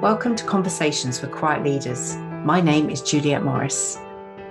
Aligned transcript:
Welcome 0.00 0.34
to 0.36 0.44
Conversations 0.44 1.20
with 1.20 1.30
Quiet 1.30 1.62
Leaders. 1.62 2.16
My 2.16 2.58
name 2.58 2.88
is 2.88 3.02
Juliet 3.02 3.44
Morris. 3.44 3.98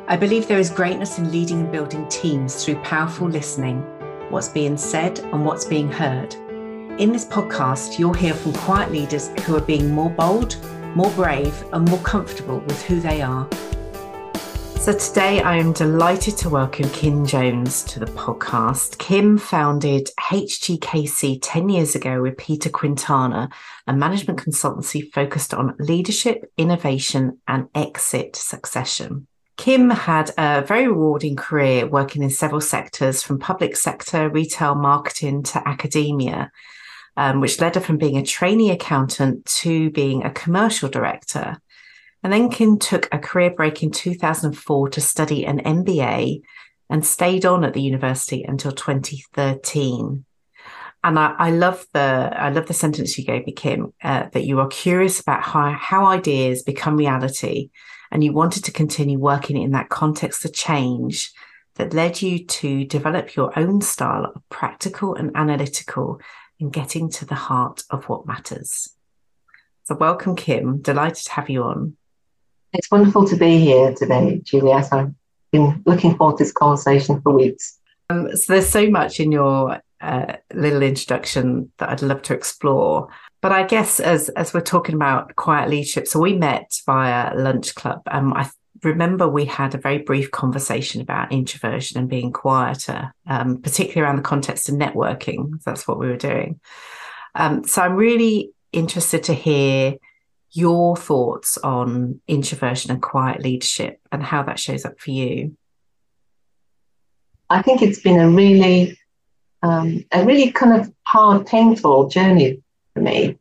I 0.07 0.15
believe 0.15 0.47
there 0.47 0.59
is 0.59 0.69
greatness 0.69 1.17
in 1.17 1.31
leading 1.31 1.61
and 1.61 1.71
building 1.71 2.07
teams 2.07 2.63
through 2.63 2.75
powerful 2.83 3.27
listening, 3.27 3.81
what's 4.29 4.47
being 4.47 4.77
said 4.77 5.17
and 5.17 5.43
what's 5.43 5.65
being 5.65 5.91
heard. 5.91 6.35
In 6.99 7.11
this 7.11 7.25
podcast, 7.25 7.97
you'll 7.97 8.13
hear 8.13 8.35
from 8.35 8.53
quiet 8.53 8.91
leaders 8.91 9.29
who 9.39 9.55
are 9.55 9.61
being 9.61 9.91
more 9.91 10.11
bold, 10.11 10.55
more 10.95 11.09
brave, 11.13 11.63
and 11.73 11.89
more 11.89 12.01
comfortable 12.01 12.59
with 12.59 12.83
who 12.83 12.99
they 12.99 13.23
are. 13.23 13.49
So 14.89 14.97
today 14.97 15.39
I 15.43 15.57
am 15.57 15.71
delighted 15.71 16.35
to 16.37 16.49
welcome 16.49 16.89
Kim 16.89 17.23
Jones 17.23 17.83
to 17.83 17.99
the 17.99 18.07
podcast. 18.07 18.97
Kim 18.97 19.37
founded 19.37 20.09
HGKC 20.19 21.37
10 21.43 21.69
years 21.69 21.93
ago 21.93 22.23
with 22.23 22.37
Peter 22.37 22.71
Quintana, 22.71 23.49
a 23.85 23.93
management 23.93 24.39
consultancy 24.39 25.07
focused 25.13 25.53
on 25.53 25.75
leadership, 25.77 26.51
innovation, 26.57 27.39
and 27.47 27.67
exit 27.75 28.35
succession. 28.35 29.27
Kim 29.57 29.91
had 29.91 30.31
a 30.39 30.63
very 30.63 30.87
rewarding 30.87 31.35
career 31.35 31.85
working 31.85 32.23
in 32.23 32.31
several 32.31 32.59
sectors 32.59 33.21
from 33.21 33.37
public 33.37 33.75
sector, 33.75 34.27
retail, 34.27 34.73
marketing 34.73 35.43
to 35.43 35.67
academia, 35.67 36.51
um, 37.15 37.41
which 37.41 37.61
led 37.61 37.75
her 37.75 37.81
from 37.81 37.99
being 37.99 38.17
a 38.17 38.25
trainee 38.25 38.71
accountant 38.71 39.45
to 39.45 39.91
being 39.91 40.23
a 40.23 40.31
commercial 40.31 40.89
director. 40.89 41.59
And 42.23 42.33
then 42.33 42.49
Kim 42.49 42.77
took 42.77 43.07
a 43.11 43.19
career 43.19 43.51
break 43.51 43.81
in 43.81 43.91
2004 43.91 44.89
to 44.89 45.01
study 45.01 45.45
an 45.45 45.59
MBA 45.59 46.41
and 46.89 47.05
stayed 47.05 47.45
on 47.45 47.63
at 47.63 47.73
the 47.73 47.81
university 47.81 48.43
until 48.43 48.71
2013. 48.71 50.25
And 51.01 51.17
I, 51.17 51.33
I 51.37 51.51
love 51.51 51.85
the 51.93 51.99
I 52.35 52.49
love 52.49 52.67
the 52.67 52.73
sentence 52.73 53.17
you 53.17 53.23
gave 53.23 53.45
me, 53.45 53.53
Kim, 53.53 53.93
uh, 54.03 54.27
that 54.33 54.43
you 54.43 54.59
are 54.59 54.67
curious 54.67 55.21
about 55.21 55.43
how, 55.43 55.71
how 55.71 56.05
ideas 56.07 56.61
become 56.63 56.97
reality, 56.97 57.69
and 58.11 58.21
you 58.21 58.33
wanted 58.33 58.65
to 58.65 58.71
continue 58.73 59.17
working 59.17 59.55
in 59.55 59.71
that 59.71 59.87
context 59.87 60.43
of 60.43 60.53
change 60.53 61.31
that 61.75 61.93
led 61.93 62.21
you 62.21 62.45
to 62.45 62.83
develop 62.83 63.35
your 63.37 63.57
own 63.57 63.79
style 63.79 64.25
of 64.25 64.41
practical 64.49 65.15
and 65.15 65.31
analytical 65.35 66.19
and 66.59 66.73
getting 66.73 67.09
to 67.09 67.25
the 67.25 67.35
heart 67.35 67.83
of 67.89 68.09
what 68.09 68.27
matters. 68.27 68.89
So, 69.83 69.95
welcome, 69.95 70.35
Kim. 70.35 70.81
Delighted 70.81 71.23
to 71.25 71.31
have 71.31 71.49
you 71.49 71.63
on. 71.63 71.95
It's 72.73 72.91
wonderful 72.91 73.27
to 73.27 73.35
be 73.35 73.59
here 73.59 73.93
today, 73.95 74.41
Juliet. 74.43 74.93
I've 74.93 75.13
been 75.51 75.81
looking 75.85 76.15
forward 76.15 76.37
to 76.37 76.43
this 76.43 76.53
conversation 76.53 77.21
for 77.21 77.33
weeks. 77.33 77.79
Um, 78.09 78.35
so 78.35 78.53
there's 78.53 78.69
so 78.69 78.89
much 78.89 79.19
in 79.19 79.31
your 79.31 79.81
uh, 80.01 80.35
little 80.53 80.83
introduction 80.83 81.71
that 81.77 81.89
I'd 81.89 82.01
love 82.01 82.21
to 82.23 82.33
explore. 82.33 83.09
But 83.41 83.51
I 83.51 83.63
guess 83.63 83.99
as 83.99 84.29
as 84.29 84.53
we're 84.53 84.61
talking 84.61 84.95
about 84.95 85.35
quiet 85.35 85.69
leadership, 85.69 86.07
so 86.07 86.19
we 86.19 86.33
met 86.33 86.71
via 86.85 87.33
Lunchclub. 87.35 88.01
Um, 88.11 88.33
I 88.33 88.49
remember 88.83 89.27
we 89.27 89.45
had 89.45 89.73
a 89.75 89.79
very 89.79 89.99
brief 89.99 90.31
conversation 90.31 91.01
about 91.01 91.31
introversion 91.31 91.99
and 91.99 92.09
being 92.09 92.31
quieter, 92.31 93.13
um, 93.27 93.61
particularly 93.61 94.01
around 94.01 94.17
the 94.17 94.29
context 94.29 94.69
of 94.69 94.75
networking. 94.75 95.61
That's 95.63 95.87
what 95.87 95.99
we 95.99 96.07
were 96.07 96.17
doing. 96.17 96.59
Um, 97.35 97.63
so 97.63 97.81
I'm 97.81 97.95
really 97.95 98.51
interested 98.71 99.23
to 99.23 99.33
hear 99.33 99.95
your 100.51 100.97
thoughts 100.97 101.57
on 101.57 102.21
introversion 102.27 102.91
and 102.91 103.01
quiet 103.01 103.41
leadership 103.41 103.99
and 104.11 104.23
how 104.23 104.43
that 104.43 104.59
shows 104.59 104.85
up 104.85 104.99
for 104.99 105.11
you. 105.11 105.55
I 107.49 107.61
think 107.61 107.81
it's 107.81 107.99
been 107.99 108.19
a 108.19 108.29
really, 108.29 108.97
um, 109.61 110.05
a 110.11 110.25
really 110.25 110.51
kind 110.51 110.79
of 110.79 110.93
hard, 111.03 111.45
painful 111.47 112.09
journey 112.09 112.61
for 112.93 113.01
me, 113.01 113.37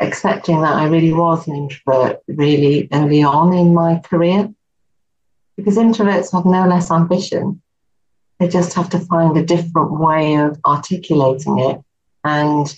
accepting 0.00 0.60
that 0.62 0.74
I 0.74 0.86
really 0.86 1.12
was 1.12 1.46
an 1.46 1.56
introvert 1.56 2.20
really 2.26 2.88
early 2.92 3.22
on 3.22 3.52
in 3.52 3.74
my 3.74 3.98
career. 3.98 4.52
Because 5.56 5.76
introverts 5.76 6.32
have 6.32 6.44
no 6.44 6.66
less 6.66 6.90
ambition. 6.90 7.62
They 8.38 8.48
just 8.48 8.74
have 8.74 8.90
to 8.90 8.98
find 8.98 9.36
a 9.36 9.44
different 9.44 9.98
way 9.98 10.34
of 10.36 10.60
articulating 10.66 11.58
it 11.58 11.80
and 12.24 12.74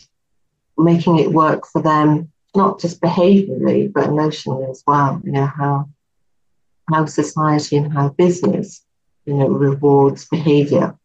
making 0.77 1.19
it 1.19 1.33
work 1.33 1.67
for 1.67 1.83
them 1.83 2.31
not 2.55 2.81
just 2.81 3.01
behaviorally, 3.01 3.93
but 3.93 4.09
emotionally 4.09 4.67
as 4.71 4.83
well. 4.87 5.21
You 5.25 5.33
know, 5.33 5.47
how 5.47 5.89
how 6.91 7.05
society 7.07 7.77
and 7.77 7.93
how 7.93 8.09
business, 8.11 8.85
you 9.27 9.35
know, 9.35 9.49
rewards 9.49 10.27
behavior. 10.27 10.97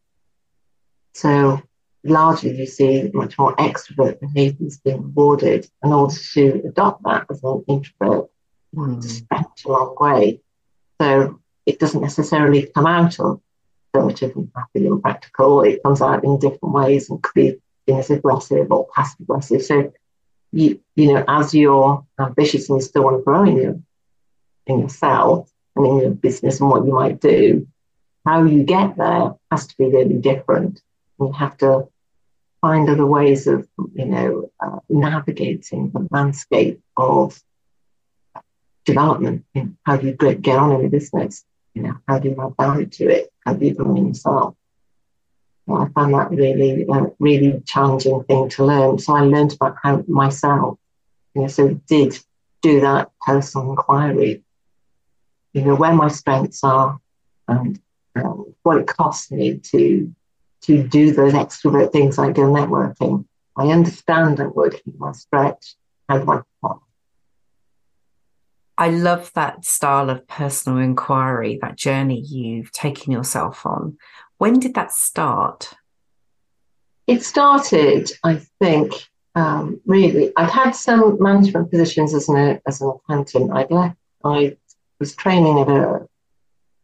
So 1.13 1.61
largely 2.03 2.57
you 2.57 2.65
see 2.65 3.09
much 3.13 3.37
more 3.37 3.55
extrovert 3.57 4.19
behaviors 4.19 4.77
being 4.77 5.03
rewarded 5.03 5.67
in 5.83 5.93
order 5.93 6.15
to 6.33 6.61
adopt 6.65 7.03
that 7.03 7.25
as 7.29 7.43
an 7.43 7.63
introvert 7.67 8.29
mm. 8.75 9.03
stretch 9.03 9.65
a 9.65 9.69
long 9.69 9.95
way. 9.99 10.41
So 11.01 11.39
it 11.65 11.79
doesn't 11.79 12.01
necessarily 12.01 12.69
come 12.73 12.87
out 12.87 13.19
of 13.19 13.41
assertive 13.93 14.35
and 14.35 14.51
happy 14.55 14.87
and 14.87 15.01
practical. 15.01 15.61
It 15.61 15.83
comes 15.83 16.01
out 16.01 16.23
in 16.23 16.39
different 16.39 16.73
ways 16.73 17.09
and 17.09 17.21
could 17.21 17.59
be 17.85 17.93
as 17.93 18.09
aggressive 18.09 18.71
or 18.71 18.87
passive 18.95 19.21
aggressive. 19.21 19.63
So 19.63 19.93
you, 20.53 20.79
you 20.95 21.13
know, 21.13 21.23
as 21.27 21.53
you're 21.53 22.05
ambitious 22.19 22.69
and 22.69 22.77
you 22.77 22.85
still 22.85 23.03
want 23.03 23.17
to 23.17 23.23
grow 23.23 23.43
in, 23.43 23.57
your, 23.57 23.79
in 24.67 24.79
yourself 24.79 25.51
and 25.75 25.85
in 25.85 25.97
your 25.97 26.11
business 26.11 26.59
and 26.59 26.69
what 26.69 26.85
you 26.85 26.93
might 26.93 27.19
do, 27.19 27.67
how 28.25 28.43
you 28.43 28.63
get 28.63 28.95
there 28.95 29.33
has 29.51 29.67
to 29.67 29.75
be 29.77 29.85
really 29.85 30.15
different. 30.15 30.81
You 31.19 31.31
have 31.31 31.57
to 31.57 31.89
find 32.61 32.87
other 32.87 33.05
ways 33.05 33.47
of, 33.47 33.67
you 33.93 34.05
know, 34.05 34.51
uh, 34.63 34.79
navigating 34.89 35.89
the 35.89 36.07
landscape 36.11 36.81
of 36.95 37.41
development. 38.85 39.45
You 39.53 39.63
know, 39.63 39.73
how 39.83 39.97
do 39.97 40.07
you 40.07 40.13
get 40.13 40.57
on 40.57 40.71
in 40.79 40.85
a 40.85 40.89
business? 40.89 41.43
You 41.73 41.83
know, 41.83 41.97
how 42.07 42.19
do 42.19 42.29
you 42.29 42.37
add 42.39 42.53
value 42.63 42.85
to 42.85 43.09
it? 43.09 43.33
How 43.45 43.53
do 43.53 43.65
you 43.65 43.73
grow 43.73 43.95
in 43.95 44.07
yourself? 44.09 44.55
I 45.69 45.87
found 45.89 46.13
that 46.13 46.29
really, 46.29 46.85
uh, 46.87 47.05
really 47.19 47.61
challenging 47.65 48.23
thing 48.25 48.49
to 48.49 48.65
learn. 48.65 48.99
So 48.99 49.15
I 49.15 49.21
learned 49.21 49.53
about 49.53 49.77
how 49.81 50.03
myself, 50.07 50.77
you 51.33 51.41
know, 51.43 51.47
so 51.47 51.69
did 51.87 52.19
do 52.61 52.81
that 52.81 53.11
personal 53.25 53.69
inquiry, 53.69 54.43
you 55.53 55.63
know, 55.63 55.75
where 55.75 55.93
my 55.93 56.09
strengths 56.09 56.63
are 56.63 56.99
and 57.47 57.79
um, 58.15 58.53
what 58.63 58.77
it 58.77 58.87
costs 58.87 59.31
me 59.31 59.59
to 59.71 60.13
to 60.63 60.81
do 60.81 61.11
those 61.11 61.33
extrovert 61.33 61.91
things 61.91 62.17
like 62.17 62.35
go 62.35 62.43
networking. 62.43 63.25
I 63.57 63.67
understand 63.67 64.37
that 64.37 64.55
working 64.55 64.93
my 64.97 65.11
stretch. 65.11 65.75
How 66.07 66.19
do 66.19 66.31
I 66.31 66.41
I 68.77 68.89
love 68.89 69.31
that 69.35 69.65
style 69.65 70.09
of 70.09 70.27
personal 70.27 70.79
inquiry, 70.79 71.59
that 71.61 71.77
journey 71.77 72.19
you've 72.19 72.71
taken 72.71 73.11
yourself 73.11 73.65
on. 73.65 73.97
When 74.37 74.59
did 74.59 74.73
that 74.75 74.91
start? 74.91 75.73
It 77.07 77.23
started, 77.23 78.11
I 78.23 78.41
think, 78.59 78.93
um, 79.35 79.81
really. 79.85 80.31
I'd 80.37 80.49
had 80.49 80.71
some 80.71 81.21
management 81.21 81.71
positions 81.71 82.13
as 82.13 82.29
an 82.29 82.61
as 82.65 82.81
an 82.81 82.89
accountant. 82.89 83.51
I'd 83.51 83.71
left. 83.71 83.97
I 84.23 84.57
was 84.99 85.15
training 85.15 85.59
at 85.59 85.69
a 85.69 86.07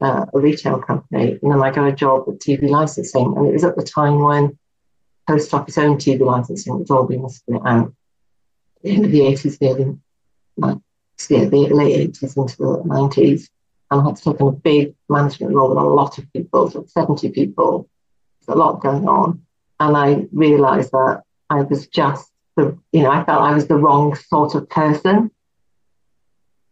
uh, 0.01 0.25
a 0.33 0.39
retail 0.39 0.79
company, 0.79 1.39
and 1.41 1.51
then 1.51 1.61
I 1.61 1.71
got 1.71 1.87
a 1.87 1.93
job 1.93 2.25
at 2.27 2.39
TV 2.39 2.69
licensing. 2.69 3.33
And 3.37 3.47
it 3.47 3.53
was 3.53 3.63
at 3.63 3.75
the 3.75 3.83
time 3.83 4.19
when 4.19 4.57
post 5.27 5.53
office 5.53 5.77
owned 5.77 5.99
TV 5.99 6.21
licensing 6.21 6.79
was 6.79 6.89
all 6.89 7.05
being 7.05 7.27
split 7.29 7.61
out. 7.65 7.93
The 8.83 8.91
end 8.91 9.05
of 9.05 9.11
the 9.11 9.25
eighties, 9.25 9.57
the 9.57 9.69
early, 9.69 9.99
the 11.17 11.75
late 11.75 11.95
eighties 11.95 12.35
into 12.37 12.57
the 12.57 12.81
nineties 12.85 13.49
and 13.91 14.05
had 14.05 14.15
to 14.15 14.23
take 14.23 14.41
on 14.41 14.47
a 14.49 14.51
big 14.51 14.95
management 15.09 15.53
role 15.53 15.69
with 15.69 15.77
a 15.77 15.81
lot 15.81 16.17
of 16.17 16.31
people, 16.33 16.69
so 16.69 16.85
70 16.87 17.29
people. 17.29 17.89
There's 18.45 18.55
a 18.55 18.59
lot 18.59 18.81
going 18.81 19.07
on. 19.07 19.41
And 19.79 19.97
I 19.97 20.27
realized 20.31 20.91
that 20.91 21.23
I 21.49 21.61
was 21.61 21.87
just 21.87 22.31
the, 22.55 22.77
you 22.91 23.03
know, 23.03 23.11
I 23.11 23.23
felt 23.23 23.41
I 23.41 23.53
was 23.53 23.67
the 23.67 23.77
wrong 23.77 24.15
sort 24.15 24.55
of 24.55 24.69
person 24.69 25.31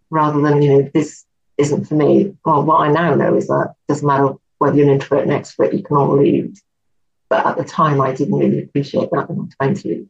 rather 0.09 0.41
than, 0.41 0.61
you 0.61 0.69
know, 0.69 0.89
this 0.93 1.25
isn't 1.57 1.85
for 1.85 1.95
me. 1.95 2.35
Well, 2.45 2.63
what 2.63 2.81
I 2.81 2.91
now 2.91 3.15
know 3.15 3.35
is 3.35 3.47
that 3.47 3.73
it 3.87 3.91
doesn't 3.91 4.07
matter 4.07 4.33
whether 4.59 4.75
you're 4.75 4.87
an 4.87 4.93
introvert 4.93 5.27
or 5.27 5.31
an 5.31 5.41
extrovert, 5.41 5.75
you 5.75 5.83
can 5.83 5.97
all 5.97 6.17
lead. 6.17 6.57
But 7.29 7.45
at 7.45 7.57
the 7.57 7.63
time, 7.63 7.99
I 8.01 8.13
didn't 8.13 8.37
really 8.37 8.63
appreciate 8.63 9.09
that 9.11 9.29
in 9.29 9.49
my 9.59 9.67
20s. 9.67 10.07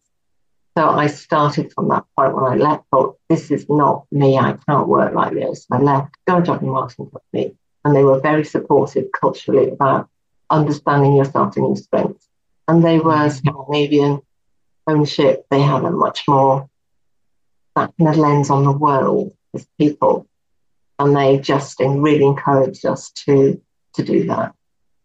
So 0.78 0.88
I 0.88 1.08
started 1.08 1.74
from 1.74 1.90
that 1.90 2.06
point 2.16 2.36
when 2.36 2.44
I 2.44 2.56
left, 2.56 2.84
thought, 2.92 3.18
this 3.30 3.50
is 3.50 3.66
not 3.68 4.06
me. 4.12 4.38
I 4.38 4.56
can't 4.70 4.88
work 4.88 5.12
like 5.12 5.34
this. 5.34 5.66
I 5.72 5.80
left, 5.80 6.16
got 6.28 6.44
a 6.44 6.46
job 6.46 6.62
in 6.62 6.70
marketing 6.70 7.10
company, 7.10 7.56
and 7.84 7.96
they 7.96 8.04
were 8.04 8.20
very 8.20 8.46
supportive 8.46 9.06
culturally 9.20 9.72
about 9.72 10.08
understanding 10.52 11.16
yourself 11.16 11.58
and 11.58 11.66
your 11.66 11.76
strengths. 11.78 12.30
And 12.68 12.86
they 12.86 13.00
were 13.00 13.16
mm-hmm. 13.16 13.30
Scandinavian 13.30 14.22
ownership. 14.86 15.48
They 15.50 15.62
had 15.62 15.84
a 15.84 15.90
much 15.90 16.28
more 16.28 16.70
that 17.76 17.92
kind 17.98 18.10
of 18.10 18.18
lens 18.18 18.52
on 18.52 18.64
the 18.64 18.72
world 18.72 19.34
as 19.56 19.66
people. 19.80 20.28
And 21.00 21.16
they 21.16 21.40
just 21.40 21.80
really 21.80 22.24
encouraged 22.24 22.86
us 22.86 23.10
to 23.26 23.60
to 23.96 24.04
do 24.04 24.28
that, 24.28 24.54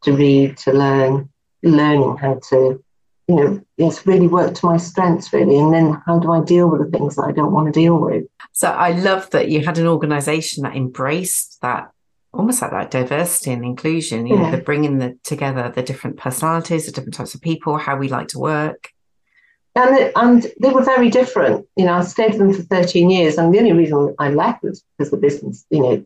to 0.03 0.13
read, 0.13 0.59
to 0.59 0.73
learn, 0.75 1.31
learning 1.63 2.19
how 2.19 2.41
to 2.51 2.85
you 3.29 3.37
know, 3.37 3.65
it's 3.79 4.07
really 4.07 4.27
worked 4.27 4.57
to 4.57 4.67
my 4.67 4.77
strengths, 4.77 5.33
really. 5.33 5.59
And 5.59 5.73
then 5.73 6.03
how 6.07 6.19
do 6.19 6.33
I 6.33 6.43
deal 6.43 6.69
with 6.69 6.81
the 6.85 6.99
things 6.99 7.17
that 7.17 7.23
I 7.23 7.33
don't 7.33 7.53
want 7.53 7.73
to 7.73 7.81
deal 7.81 7.97
with? 7.99 8.25
So 8.53 8.69
I 8.69 8.93
love 8.93 9.31
that 9.31 9.49
you 9.49 9.65
had 9.65 9.79
an 9.79 9.87
organization 9.87 10.65
that 10.65 10.77
embraced 10.77 11.61
that 11.63 11.93
almost 12.35 12.63
like 12.63 12.71
that 12.71 12.91
diversity 12.91 13.53
and 13.53 13.65
inclusion, 13.65 14.27
you 14.27 14.37
yeah. 14.37 14.51
know, 14.51 14.57
the 14.57 14.63
bringing 14.63 14.99
the 14.99 15.19
together 15.23 15.71
the 15.75 15.83
different 15.83 16.17
personalities, 16.17 16.87
the 16.87 16.93
different 16.93 17.15
types 17.15 17.35
of 17.35 17.41
people, 17.41 17.77
how 17.77 17.97
we 17.97 18.09
like 18.09 18.29
to 18.29 18.39
work. 18.39 18.91
And, 19.75 19.97
it, 19.97 20.13
and 20.17 20.47
they 20.61 20.71
were 20.71 20.83
very 20.83 21.09
different. 21.09 21.67
You 21.77 21.87
know, 21.87 21.95
I 21.95 22.03
stayed 22.03 22.33
with 22.33 22.39
them 22.39 22.53
for 22.53 22.63
13 22.63 23.09
years, 23.09 23.39
and 23.39 23.55
the 23.55 23.59
only 23.59 23.73
reason 23.73 24.15
I 24.19 24.31
left 24.31 24.63
was 24.63 24.85
because 24.99 25.11
the 25.11 25.17
business, 25.17 25.65
you 25.71 25.81
know, 25.81 26.05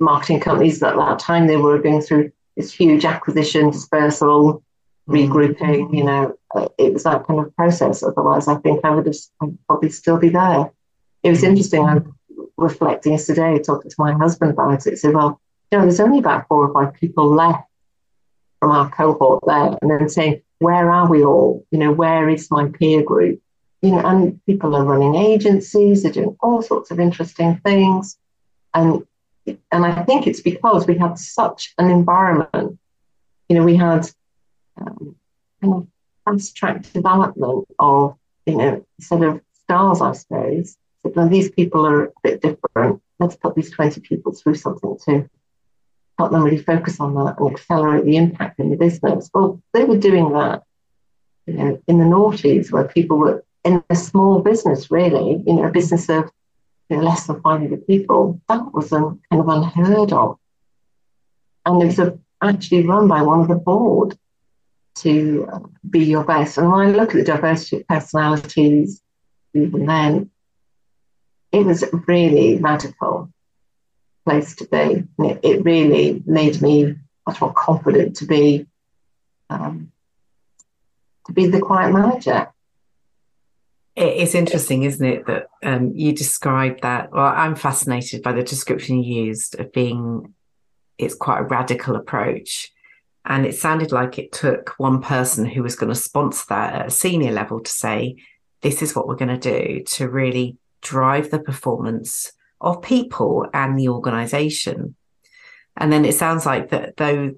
marketing 0.00 0.40
companies 0.40 0.82
at 0.82 0.96
that 0.96 1.18
time, 1.18 1.46
they 1.46 1.56
were 1.56 1.78
going 1.78 2.00
through 2.00 2.32
this 2.56 2.72
huge 2.72 3.04
acquisition, 3.04 3.70
dispersal, 3.70 4.62
regrouping, 5.08 5.96
you 5.96 6.04
know, 6.04 6.34
uh, 6.54 6.68
it 6.78 6.92
was 6.92 7.04
that 7.04 7.26
kind 7.26 7.40
of 7.40 7.54
process. 7.56 8.02
Otherwise, 8.02 8.46
I 8.46 8.56
think 8.56 8.84
I 8.84 8.90
would 8.90 9.06
have 9.06 9.16
I'd 9.42 9.58
probably 9.66 9.90
still 9.90 10.18
be 10.18 10.28
there. 10.28 10.70
It 11.22 11.30
was 11.30 11.42
interesting. 11.42 11.84
I'm 11.84 12.14
reflecting 12.56 13.12
yesterday, 13.12 13.58
talking 13.58 13.90
to 13.90 13.96
my 13.98 14.12
husband 14.12 14.52
about 14.52 14.86
it. 14.86 14.98
Said, 14.98 15.14
well, 15.14 15.40
you 15.72 15.78
know, 15.78 15.84
there's 15.84 16.00
only 16.00 16.18
about 16.18 16.46
four 16.48 16.68
or 16.68 16.72
five 16.72 16.94
people 16.94 17.28
left 17.28 17.64
from 18.60 18.70
our 18.70 18.90
cohort 18.90 19.44
there, 19.46 19.78
and 19.80 19.90
then 19.90 20.08
saying, 20.08 20.42
where 20.58 20.90
are 20.90 21.08
we 21.08 21.24
all? 21.24 21.64
You 21.70 21.78
know, 21.78 21.92
where 21.92 22.28
is 22.28 22.50
my 22.50 22.68
peer 22.68 23.02
group? 23.02 23.40
You 23.82 23.92
know, 23.92 24.00
and 24.00 24.44
people 24.44 24.74
are 24.74 24.84
running 24.84 25.14
agencies, 25.14 26.02
they're 26.02 26.12
doing 26.12 26.36
all 26.40 26.62
sorts 26.62 26.90
of 26.90 27.00
interesting 27.00 27.60
things, 27.64 28.18
and 28.74 29.06
and 29.72 29.86
I 29.86 30.02
think 30.02 30.26
it's 30.26 30.42
because 30.42 30.86
we 30.86 30.98
had 30.98 31.18
such 31.18 31.72
an 31.78 31.88
environment. 31.88 32.78
You 33.48 33.56
know, 33.56 33.64
we 33.64 33.76
had 33.76 34.10
um, 34.80 35.16
kind 35.60 35.74
of 35.74 35.86
fast 36.24 36.56
track 36.56 36.92
development 36.92 37.66
of, 37.78 38.16
you 38.46 38.56
know, 38.56 38.86
sort 39.00 39.22
of 39.22 39.40
stars, 39.64 40.00
I 40.00 40.12
suppose. 40.12 40.76
So, 41.02 41.12
well, 41.14 41.28
these 41.28 41.50
people 41.50 41.86
are 41.86 42.04
a 42.06 42.12
bit 42.22 42.42
different. 42.42 43.02
Let's 43.18 43.36
put 43.36 43.54
these 43.54 43.70
20 43.70 44.00
people 44.00 44.32
through 44.32 44.54
something 44.54 44.98
to 45.06 45.28
help 46.18 46.32
them 46.32 46.42
really 46.42 46.58
focus 46.58 47.00
on 47.00 47.14
that 47.14 47.36
and 47.38 47.50
accelerate 47.50 48.04
the 48.04 48.16
impact 48.16 48.58
in 48.58 48.70
the 48.70 48.76
business. 48.76 49.30
Well, 49.32 49.62
they 49.72 49.84
were 49.84 49.98
doing 49.98 50.32
that, 50.32 50.64
you 51.46 51.54
know, 51.54 51.82
in 51.86 51.98
the 51.98 52.04
noughties 52.04 52.72
where 52.72 52.84
people 52.84 53.18
were 53.18 53.44
in 53.64 53.82
a 53.90 53.96
small 53.96 54.40
business, 54.40 54.90
really, 54.90 55.42
you 55.46 55.54
know, 55.54 55.64
a 55.64 55.70
business 55.70 56.08
of 56.08 56.30
you 56.88 56.96
know, 56.96 57.02
less 57.02 57.26
than 57.26 57.40
500 57.40 57.86
people. 57.86 58.40
That 58.48 58.72
was 58.72 58.92
um, 58.92 59.20
kind 59.30 59.42
of 59.42 59.48
unheard 59.48 60.12
of. 60.12 60.38
And 61.66 61.82
it 61.82 61.86
was 61.86 61.98
a, 61.98 62.18
actually 62.42 62.86
run 62.86 63.08
by 63.08 63.22
one 63.22 63.40
of 63.40 63.48
the 63.48 63.56
board 63.56 64.16
to 65.02 65.48
uh, 65.52 65.58
be 65.88 66.04
your 66.04 66.24
best. 66.24 66.58
And 66.58 66.70
when 66.70 66.88
I 66.88 66.90
look 66.90 67.10
at 67.10 67.16
the 67.16 67.24
diversity 67.24 67.78
of 67.78 67.88
personalities, 67.88 69.00
even 69.54 69.86
then, 69.86 70.30
it 71.52 71.64
was 71.64 71.82
a 71.82 71.96
really 72.06 72.58
radical 72.58 73.30
place 74.24 74.54
to 74.56 74.66
be. 74.66 75.04
It, 75.18 75.40
it, 75.42 75.64
really 75.64 76.22
made 76.26 76.60
me 76.60 76.96
much 77.26 77.40
more 77.40 77.52
confident 77.52 78.16
to 78.16 78.26
be 78.26 78.66
um, 79.50 79.90
to 81.26 81.32
be 81.32 81.46
the 81.46 81.60
quiet 81.60 81.92
manager. 81.92 82.48
It's 83.96 84.34
interesting, 84.34 84.84
isn't 84.84 85.04
it, 85.04 85.26
that 85.26 85.48
um, 85.64 85.92
you 85.94 86.12
described 86.12 86.82
that? 86.82 87.10
Well, 87.10 87.24
I'm 87.24 87.56
fascinated 87.56 88.22
by 88.22 88.32
the 88.32 88.44
description 88.44 89.02
you 89.02 89.24
used 89.24 89.58
of 89.58 89.72
being 89.72 90.34
it's 90.98 91.14
quite 91.14 91.40
a 91.40 91.44
radical 91.44 91.96
approach 91.96 92.72
and 93.24 93.44
it 93.44 93.54
sounded 93.54 93.92
like 93.92 94.18
it 94.18 94.32
took 94.32 94.74
one 94.78 95.02
person 95.02 95.44
who 95.44 95.62
was 95.62 95.76
going 95.76 95.92
to 95.92 95.98
sponsor 95.98 96.44
that 96.48 96.74
at 96.74 96.86
a 96.86 96.90
senior 96.90 97.32
level 97.32 97.60
to 97.60 97.70
say, 97.70 98.16
this 98.62 98.82
is 98.82 98.94
what 98.94 99.06
we're 99.06 99.16
going 99.16 99.38
to 99.38 99.52
do 99.52 99.82
to 99.84 100.08
really 100.08 100.56
drive 100.80 101.30
the 101.30 101.38
performance 101.38 102.32
of 102.60 102.82
people 102.82 103.46
and 103.52 103.78
the 103.78 103.88
organization. 103.88 104.94
And 105.76 105.92
then 105.92 106.04
it 106.04 106.14
sounds 106.14 106.46
like 106.46 106.70
that 106.70 106.96
though 106.96 107.34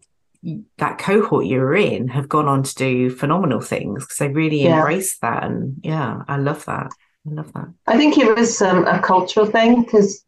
that 0.78 0.98
cohort 0.98 1.44
you 1.44 1.58
were 1.58 1.74
in 1.74 2.08
have 2.08 2.28
gone 2.28 2.48
on 2.48 2.62
to 2.62 2.74
do 2.74 3.10
phenomenal 3.10 3.60
things 3.60 4.04
because 4.04 4.16
they 4.16 4.28
really 4.28 4.62
yeah. 4.62 4.78
embraced 4.78 5.20
that. 5.20 5.44
And 5.44 5.78
yeah, 5.82 6.22
I 6.28 6.38
love 6.38 6.64
that. 6.64 6.90
I 7.26 7.34
love 7.34 7.52
that. 7.52 7.68
I 7.86 7.98
think 7.98 8.16
it 8.16 8.34
was 8.34 8.62
um, 8.62 8.86
a 8.86 9.00
cultural 9.00 9.44
thing 9.44 9.82
because 9.82 10.24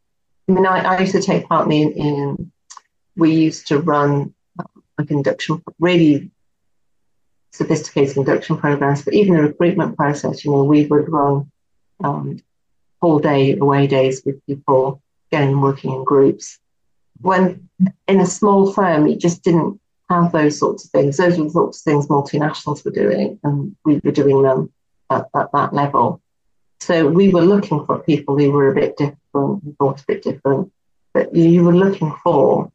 I 0.49 0.53
mean, 0.53 0.67
I, 0.67 0.81
I, 0.81 1.01
used 1.01 1.13
to 1.13 1.23
take 1.23 1.49
part 1.49 1.71
in, 1.73 1.93
in, 1.93 2.53
we 3.17 3.33
used 3.33 3.69
to 3.69 3.79
run 3.79 4.35
induction, 5.11 5.63
really 5.79 6.31
sophisticated 7.53 8.17
induction 8.17 8.57
programs, 8.57 9.03
but 9.03 9.15
even 9.15 9.35
the 9.35 9.43
recruitment 9.43 9.97
process, 9.97 10.45
you 10.45 10.51
know, 10.51 10.65
we 10.65 10.87
would 10.87 11.09
run 11.09 11.51
um, 12.03 12.41
whole 13.01 13.19
day 13.19 13.57
away 13.59 13.87
days 13.87 14.23
with 14.25 14.45
people, 14.47 15.03
again, 15.31 15.61
working 15.61 15.93
in 15.93 16.05
groups. 16.05 16.59
When 17.21 17.69
in 18.09 18.21
a 18.21 18.27
small 18.27 18.73
firm, 18.73 19.07
you 19.07 19.17
just 19.17 19.43
didn't 19.43 19.81
have 20.09 20.33
those 20.33 20.59
sorts 20.59 20.85
of 20.85 20.91
things. 20.91 21.17
Those 21.17 21.39
were 21.39 21.45
the 21.45 21.51
sorts 21.51 21.81
of 21.81 21.85
things 21.85 22.07
multinationals 22.07 22.85
were 22.85 22.91
doing, 22.91 23.39
and 23.45 23.77
we 23.85 24.01
were 24.03 24.13
doing 24.13 24.43
them 24.43 24.73
at, 25.11 25.27
at 25.35 25.53
that 25.53 25.73
level. 25.73 26.21
So 26.81 27.09
we 27.09 27.29
were 27.29 27.43
looking 27.43 27.85
for 27.87 28.01
people 28.01 28.39
who 28.39 28.51
were 28.51 28.71
a 28.71 28.75
bit 28.75 28.97
different, 28.97 29.19
who 29.63 29.77
thought 29.79 30.01
a 30.01 30.05
bit 30.07 30.23
different, 30.23 30.73
but 31.15 31.35
you 31.35 31.65
were 31.65 31.75
looking 31.75 32.13
for 32.25 32.73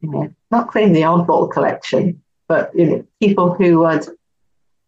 you 0.00 0.10
know, 0.10 0.34
not 0.50 0.68
creating 0.68 0.94
the 0.94 1.02
oddball 1.02 1.50
collection, 1.50 2.22
but 2.48 2.70
you 2.74 2.86
know, 2.86 3.06
people 3.20 3.54
who 3.54 3.84
had 3.84 4.06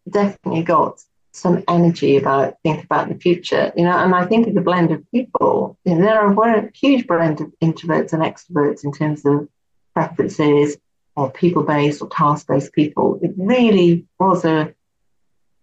definitely 0.09 0.63
got 0.63 1.01
some 1.31 1.63
energy 1.67 2.17
about 2.17 2.57
think 2.63 2.83
about 2.83 3.09
the 3.09 3.15
future, 3.15 3.71
you 3.75 3.83
know, 3.83 3.97
and 3.97 4.13
I 4.13 4.25
think 4.25 4.47
it's 4.47 4.57
a 4.57 4.61
blend 4.61 4.91
of 4.91 5.09
people. 5.11 5.77
You 5.85 5.95
know, 5.95 6.01
there 6.01 6.19
are 6.19 6.55
a 6.55 6.71
huge 6.75 7.07
blend 7.07 7.41
of 7.41 7.51
introverts 7.61 8.13
and 8.13 8.21
extroverts 8.21 8.83
in 8.83 8.91
terms 8.91 9.25
of 9.25 9.47
preferences 9.93 10.77
or 11.15 11.31
people-based 11.31 12.01
or 12.01 12.09
task-based 12.09 12.73
people. 12.73 13.19
It 13.21 13.33
really 13.37 14.05
was 14.19 14.45
a 14.45 14.73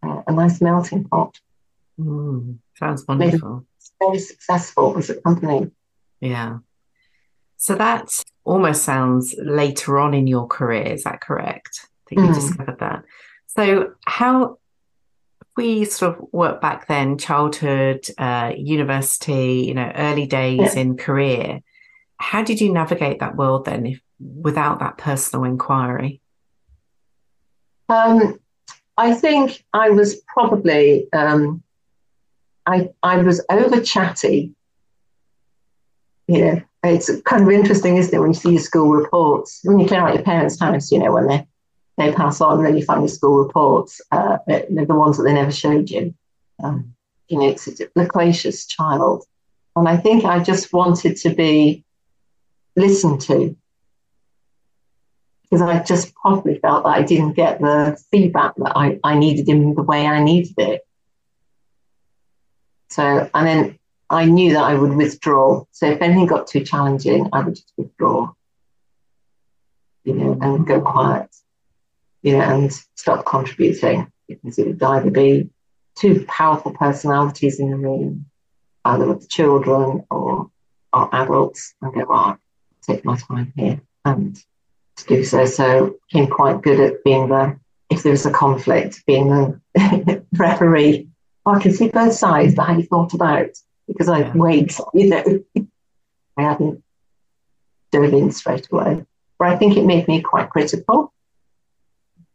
a 0.03 0.33
nice 0.33 0.61
melting 0.61 1.05
pot. 1.05 1.39
Mm, 1.99 2.59
sounds 2.79 3.07
wonderful. 3.07 3.67
Very 4.01 4.19
successful 4.19 4.97
as 4.97 5.11
a 5.11 5.21
company. 5.21 5.71
Yeah. 6.21 6.59
So 7.61 7.75
that 7.75 8.25
almost 8.45 8.85
sounds 8.85 9.35
later 9.39 9.99
on 9.99 10.15
in 10.15 10.27
your 10.27 10.47
career. 10.47 10.87
Is 10.87 11.05
that 11.05 11.21
correct? 11.21 11.87
That 12.09 12.09
think 12.09 12.23
mm. 12.23 12.29
you 12.29 12.35
discovered 12.35 12.79
that. 12.81 13.05
So 13.49 13.93
how 14.07 14.59
we 15.59 15.85
sort 15.85 16.17
of 16.17 16.27
work 16.33 16.63
back 16.63 16.87
then, 16.87 17.19
childhood, 17.19 18.07
uh, 18.17 18.53
university, 18.57 19.65
you 19.69 19.75
know, 19.75 19.93
early 19.95 20.25
days 20.25 20.75
yeah. 20.75 20.81
in 20.81 20.97
career. 20.97 21.61
How 22.17 22.43
did 22.43 22.63
you 22.63 22.73
navigate 22.73 23.21
that 23.21 23.37
world 23.37 23.67
then, 23.67 23.85
if 23.85 24.01
without 24.19 24.79
that 24.79 24.97
personal 24.97 25.45
inquiry? 25.45 26.23
Um, 27.91 28.41
I 28.97 29.13
think 29.13 29.63
I 29.75 29.91
was 29.91 30.23
probably 30.33 31.13
um, 31.13 31.63
I 32.65 32.89
I 33.03 33.19
was 33.19 33.45
over 33.51 33.83
chatty. 33.83 34.55
Yeah, 36.27 36.61
it's 36.83 37.11
kind 37.23 37.43
of 37.43 37.51
interesting, 37.51 37.97
isn't 37.97 38.15
it, 38.15 38.19
when 38.19 38.31
you 38.31 38.35
see 38.35 38.53
your 38.53 38.61
school 38.61 38.91
reports, 38.91 39.61
when 39.65 39.79
you 39.79 39.87
clear 39.87 40.01
out 40.01 40.15
your 40.15 40.23
parents' 40.23 40.59
house, 40.59 40.91
you 40.91 40.99
know, 40.99 41.13
when 41.13 41.27
they, 41.27 41.47
they 41.99 42.13
pass 42.13 42.41
on, 42.41 42.63
then 42.63 42.77
you 42.77 42.85
find 42.85 43.03
your 43.03 43.09
school 43.09 43.45
reports, 43.45 44.01
uh, 44.13 44.39
they're 44.47 44.67
the 44.69 44.95
ones 44.95 45.19
that 45.19 45.25
they 45.25 45.35
never 45.35 45.53
showed 45.53 45.91
you. 45.91 46.15
Um, 46.63 46.95
you 47.29 47.39
know, 47.39 47.49
it's 47.49 47.69
a 47.69 47.89
loquacious 47.95 48.67
child. 48.67 49.25
And 49.77 49.89
I 49.89 49.97
think 49.97 50.25
I 50.25 50.43
just 50.43 50.73
wanted 50.73 51.17
to 51.19 51.31
be 51.31 51.85
listened 52.77 53.21
to 53.23 53.57
because 55.43 55.63
I 55.63 55.83
just 55.83 56.15
probably 56.15 56.59
felt 56.59 56.85
that 56.85 56.91
I 56.91 57.03
didn't 57.03 57.33
get 57.33 57.61
the 57.61 58.01
feedback 58.13 58.55
that 58.57 58.77
I, 58.77 59.01
I 59.03 59.19
needed 59.19 59.49
in 59.49 59.75
the 59.75 59.83
way 59.83 60.07
I 60.07 60.23
needed 60.23 60.55
it. 60.59 60.83
So, 62.89 63.29
and 63.35 63.47
then 63.47 63.79
I 64.11 64.25
knew 64.25 64.55
that 64.55 64.65
I 64.65 64.75
would 64.75 64.97
withdraw. 64.97 65.65
So 65.71 65.87
if 65.87 66.03
anything 66.03 66.27
got 66.27 66.49
too 66.49 66.65
challenging, 66.65 67.29
I 67.33 67.43
would 67.43 67.55
just 67.55 67.73
withdraw, 67.77 68.33
you 70.03 70.15
know, 70.15 70.37
and 70.41 70.67
go 70.67 70.81
quiet, 70.81 71.29
you 72.23 72.37
know, 72.37 72.43
and 72.43 72.73
stop 72.97 73.25
contributing 73.25 74.11
because 74.29 74.59
it 74.59 74.67
would 74.67 74.83
either 74.83 75.11
be 75.13 75.51
two 75.95 76.25
powerful 76.27 76.73
personalities 76.73 77.61
in 77.61 77.71
the 77.71 77.77
room, 77.77 78.27
either 78.85 79.07
with 79.07 79.29
children 79.29 80.05
or, 80.11 80.51
or 80.93 81.15
adults, 81.15 81.75
and 81.81 81.95
go, 81.95 82.05
well, 82.09 82.37
take 82.83 83.05
my 83.05 83.17
time 83.17 83.53
here 83.55 83.81
and 84.05 84.43
to 84.97 85.07
do 85.07 85.23
so. 85.23 85.45
So 85.45 85.97
became 86.11 86.29
quite 86.29 86.63
good 86.63 86.81
at 86.81 87.05
being 87.05 87.29
the, 87.29 87.57
if 87.91 88.03
there 88.03 88.11
was 88.11 88.27
a 88.27 88.33
conflict, 88.33 89.05
being 89.07 89.29
the 89.29 90.25
referee. 90.37 91.07
I 91.47 91.61
can 91.61 91.73
see 91.73 91.89
both 91.89 92.13
sides, 92.13 92.57
but 92.57 92.65
how 92.65 92.77
you 92.77 92.83
thought 92.85 93.15
about 93.15 93.51
because 93.91 94.09
I 94.09 94.21
yeah. 94.21 94.33
wait, 94.35 94.79
you 94.95 95.09
know, 95.09 95.45
I 96.37 96.43
hadn't 96.43 96.83
dove 97.91 98.13
in 98.15 98.31
straight 98.31 98.69
away. 98.71 99.05
But 99.39 99.49
I 99.49 99.57
think 99.57 99.77
it 99.77 99.85
made 99.85 100.07
me 100.07 100.21
quite 100.21 100.51
critical 100.51 101.13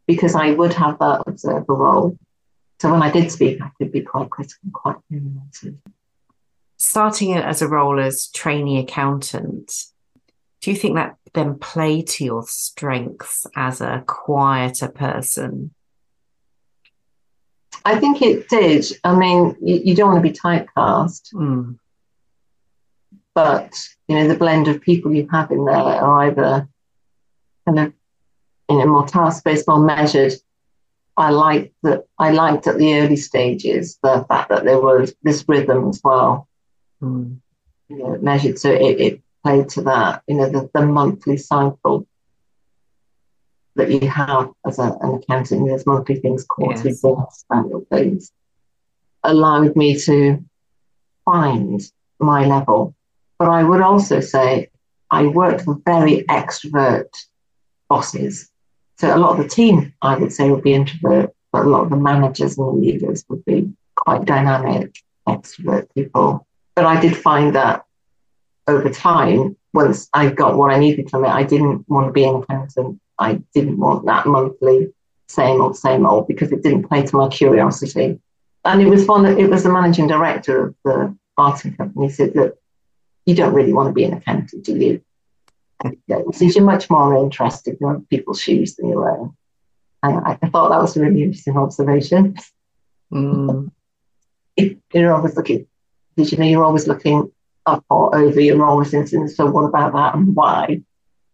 because 0.06 0.34
I 0.34 0.50
would 0.50 0.74
have 0.74 0.98
that 0.98 1.22
observer 1.26 1.74
role. 1.74 2.18
So 2.80 2.92
when 2.92 3.02
I 3.02 3.10
did 3.10 3.32
speak, 3.32 3.60
I 3.62 3.70
could 3.78 3.90
be 3.90 4.02
quite 4.02 4.28
critical, 4.28 4.70
quite 4.72 4.96
opinionated. 4.96 5.78
Starting 6.76 7.34
as 7.34 7.62
a 7.62 7.68
role 7.68 7.98
as 7.98 8.28
trainee 8.28 8.80
accountant, 8.80 9.72
do 10.60 10.70
you 10.70 10.76
think 10.76 10.96
that 10.96 11.16
then 11.32 11.58
played 11.58 12.06
to 12.08 12.24
your 12.24 12.42
strengths 12.42 13.46
as 13.56 13.80
a 13.80 14.04
quieter 14.06 14.88
person? 14.88 15.72
I 17.86 18.00
think 18.00 18.20
it 18.20 18.48
did. 18.48 18.84
I 19.04 19.14
mean, 19.14 19.56
you, 19.62 19.76
you 19.76 19.94
don't 19.94 20.10
want 20.10 20.24
to 20.24 20.28
be 20.28 20.36
typecast, 20.36 21.32
mm. 21.32 21.78
but 23.32 23.72
you 24.08 24.16
know 24.16 24.26
the 24.26 24.34
blend 24.34 24.66
of 24.66 24.80
people 24.80 25.14
you 25.14 25.28
have 25.30 25.52
in 25.52 25.64
there 25.64 25.76
are 25.76 26.24
either 26.24 26.68
kind 27.64 27.78
of 27.78 27.92
you 28.68 28.78
know 28.78 28.86
more 28.86 29.06
task-based, 29.06 29.68
more 29.68 29.78
measured. 29.78 30.32
I 31.16 31.30
liked 31.30 31.74
that. 31.84 32.06
I 32.18 32.32
liked 32.32 32.66
at 32.66 32.76
the 32.76 32.92
early 32.96 33.14
stages 33.14 34.00
the 34.02 34.26
fact 34.28 34.48
that 34.48 34.64
there 34.64 34.80
was 34.80 35.14
this 35.22 35.44
rhythm 35.46 35.88
as 35.88 36.00
well, 36.02 36.48
mm. 37.00 37.38
you 37.88 37.98
know, 37.98 38.18
measured. 38.20 38.58
So 38.58 38.72
it, 38.72 39.00
it 39.00 39.22
played 39.44 39.68
to 39.70 39.82
that. 39.82 40.24
You 40.26 40.38
know, 40.38 40.48
the, 40.48 40.68
the 40.74 40.84
monthly 40.84 41.36
cycle 41.36 42.08
that 43.76 43.90
you 43.90 44.08
have 44.08 44.50
as 44.66 44.78
a, 44.78 44.96
an 45.00 45.14
accountant. 45.14 45.66
There's 45.66 45.86
monthly 45.86 46.16
things, 46.16 46.44
quarterly 46.44 46.90
yes. 46.90 47.00
things, 47.00 47.44
annual 47.52 47.86
things. 47.90 48.32
Allowed 49.22 49.76
me 49.76 49.98
to 50.00 50.44
find 51.24 51.80
my 52.18 52.46
level. 52.46 52.94
But 53.38 53.48
I 53.50 53.62
would 53.62 53.82
also 53.82 54.20
say 54.20 54.70
I 55.10 55.26
worked 55.26 55.66
with 55.66 55.84
very 55.84 56.24
extrovert 56.28 57.08
bosses. 57.88 58.50
So 58.98 59.14
a 59.14 59.18
lot 59.18 59.32
of 59.32 59.38
the 59.38 59.48
team, 59.48 59.92
I 60.00 60.16
would 60.16 60.32
say, 60.32 60.50
would 60.50 60.62
be 60.62 60.74
introvert, 60.74 61.34
but 61.52 61.66
a 61.66 61.68
lot 61.68 61.84
of 61.84 61.90
the 61.90 61.96
managers 61.96 62.56
and 62.56 62.66
the 62.66 62.72
leaders 62.72 63.24
would 63.28 63.44
be 63.44 63.70
quite 63.94 64.24
dynamic, 64.24 64.96
extrovert 65.28 65.92
people. 65.94 66.46
But 66.74 66.86
I 66.86 67.00
did 67.00 67.16
find 67.16 67.54
that 67.54 67.84
over 68.66 68.88
time, 68.90 69.56
once 69.74 70.08
I 70.12 70.30
got 70.30 70.56
what 70.56 70.72
I 70.72 70.78
needed 70.78 71.10
from 71.10 71.24
it, 71.24 71.28
I 71.28 71.42
didn't 71.42 71.88
want 71.88 72.06
to 72.06 72.12
be 72.12 72.24
an 72.24 72.36
accountant. 72.36 73.00
I 73.18 73.42
didn't 73.54 73.78
want 73.78 74.06
that 74.06 74.26
monthly 74.26 74.92
same 75.28 75.60
old, 75.60 75.76
same 75.76 76.06
old 76.06 76.28
because 76.28 76.52
it 76.52 76.62
didn't 76.62 76.88
play 76.88 77.02
to 77.02 77.16
my 77.16 77.28
curiosity. 77.28 78.20
And 78.64 78.82
it 78.82 78.88
was 78.88 79.06
one 79.06 79.26
it 79.26 79.50
was 79.50 79.62
the 79.62 79.72
managing 79.72 80.06
director 80.06 80.68
of 80.68 80.74
the 80.84 81.16
marketing 81.38 81.76
company 81.76 82.08
said 82.08 82.34
that 82.34 82.56
you 83.24 83.34
don't 83.34 83.54
really 83.54 83.72
want 83.72 83.88
to 83.88 83.92
be 83.92 84.04
an 84.04 84.14
accountant, 84.14 84.64
do 84.64 84.76
you? 84.76 85.02
So 86.32 86.44
you're 86.44 86.64
much 86.64 86.88
more 86.88 87.16
interested 87.16 87.76
in 87.80 87.86
other 87.86 88.02
people's 88.08 88.40
shoes 88.40 88.76
than 88.76 88.88
your 88.88 89.10
own. 89.10 89.36
And 90.02 90.18
I, 90.18 90.38
I 90.40 90.48
thought 90.48 90.70
that 90.70 90.80
was 90.80 90.96
a 90.96 91.00
really 91.00 91.22
interesting 91.22 91.56
observation. 91.56 92.36
Mm. 93.12 93.70
you're 94.92 95.14
always 95.14 95.36
looking, 95.36 95.66
did 96.16 96.32
you 96.32 96.38
know 96.38 96.46
you're 96.46 96.64
always 96.64 96.88
looking 96.88 97.30
up 97.66 97.84
or 97.90 98.16
over, 98.16 98.40
you're 98.40 98.64
always 98.64 98.90
thinking, 98.90 99.28
so 99.28 99.46
what 99.46 99.64
about 99.64 99.92
that 99.92 100.14
and 100.14 100.34
why? 100.34 100.82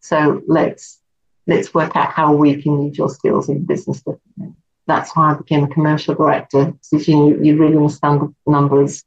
So 0.01 0.43
let's 0.47 1.02
let's 1.47 1.75
work 1.75 1.97
out 1.97 2.13
how 2.13 2.35
we 2.35 2.61
can 2.63 2.83
use 2.83 2.99
your 2.99 3.09
skills 3.09 3.49
in 3.49 3.65
business 3.65 3.99
differently. 3.99 4.55
That's 4.87 5.15
why 5.15 5.33
I 5.33 5.35
became 5.35 5.65
a 5.65 5.69
commercial 5.69 6.15
director. 6.15 6.73
So 6.81 6.97
you, 6.99 7.43
you 7.43 7.57
really 7.57 7.77
understand 7.77 8.21
the 8.21 8.51
numbers 8.51 9.05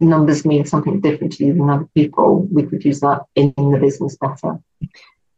numbers 0.00 0.44
mean 0.44 0.64
something 0.64 1.00
different 1.00 1.32
to 1.34 1.44
you 1.44 1.54
than 1.54 1.70
other 1.70 1.88
people, 1.94 2.46
we 2.50 2.64
could 2.64 2.84
use 2.84 3.00
that 3.00 3.22
in 3.34 3.52
the 3.56 3.78
business 3.80 4.16
better. 4.16 4.60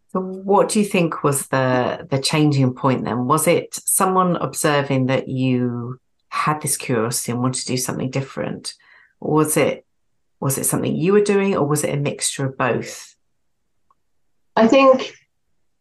So 0.09 0.21
what 0.21 0.69
do 0.71 0.79
you 0.79 0.85
think 0.85 1.23
was 1.23 1.49
the 1.49 2.07
the 2.11 2.19
changing 2.19 2.75
point 2.75 3.05
then? 3.05 3.27
Was 3.27 3.47
it 3.47 3.75
someone 3.75 4.37
observing 4.37 5.07
that 5.07 5.29
you 5.29 6.01
had 6.29 6.61
this 6.61 6.77
curiosity 6.77 7.33
and 7.33 7.43
wanted 7.43 7.61
to 7.61 7.67
do 7.67 7.77
something 7.77 8.11
different? 8.11 8.75
Or 9.21 9.35
was 9.35 9.57
it 9.57 9.85
was 10.41 10.59
it 10.59 10.65
something 10.65 10.95
you 10.95 11.13
were 11.13 11.23
doing 11.23 11.57
or 11.57 11.67
was 11.67 11.85
it 11.85 11.95
a 11.95 11.99
mixture 11.99 12.47
of 12.47 12.57
both? 12.57 13.15
I 14.55 14.67
think 14.69 15.15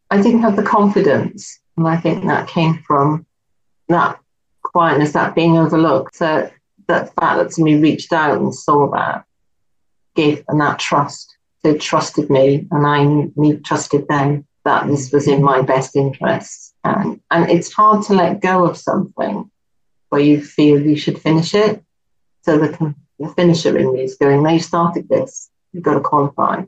I 0.10 0.22
didn't 0.22 0.42
have 0.42 0.56
the 0.56 0.64
confidence 0.64 1.60
and 1.78 1.88
I 1.88 1.98
think 1.98 2.26
that 2.26 2.48
came 2.48 2.84
from 2.88 3.26
that 3.90 4.20
quietness, 4.64 5.14
that 5.14 5.36
being 5.36 5.58
overlooked. 5.58 6.16
So 6.16 6.50
that 6.88 7.14
fact 7.16 7.38
that 7.38 7.54
somebody 7.54 7.78
reached 7.78 8.14
out 8.14 8.38
and 8.38 8.54
saw 8.54 8.90
that 8.92 9.26
gave 10.16 10.44
and 10.48 10.62
that 10.62 10.80
trust. 10.80 11.36
They 11.64 11.78
trusted 11.78 12.30
me 12.30 12.68
and 12.72 12.86
I 12.86 13.06
me 13.36 13.58
trusted 13.58 14.08
them 14.08 14.46
that 14.64 14.88
this 14.88 15.12
was 15.12 15.28
in 15.28 15.44
my 15.44 15.62
best 15.62 15.96
interest. 15.96 16.76
And 16.84 17.20
and 17.32 17.50
it's 17.50 17.74
hard 17.74 18.04
to 18.06 18.14
let 18.14 18.42
go 18.42 18.66
of 18.66 18.78
something 18.78 19.50
where 20.10 20.22
you 20.22 20.42
feel 20.42 20.80
you 20.82 20.96
should 20.96 21.20
finish 21.20 21.54
it. 21.56 21.84
So 22.44 22.60
the, 22.60 22.96
the 23.20 23.30
finisher 23.30 23.76
in 23.78 23.94
me 23.94 24.04
is 24.04 24.16
going, 24.16 24.44
no, 24.44 24.52
you 24.52 24.60
started 24.60 25.10
this. 25.10 25.50
You've 25.74 25.84
got 25.84 25.96
to 25.96 26.00
qualify. 26.00 26.64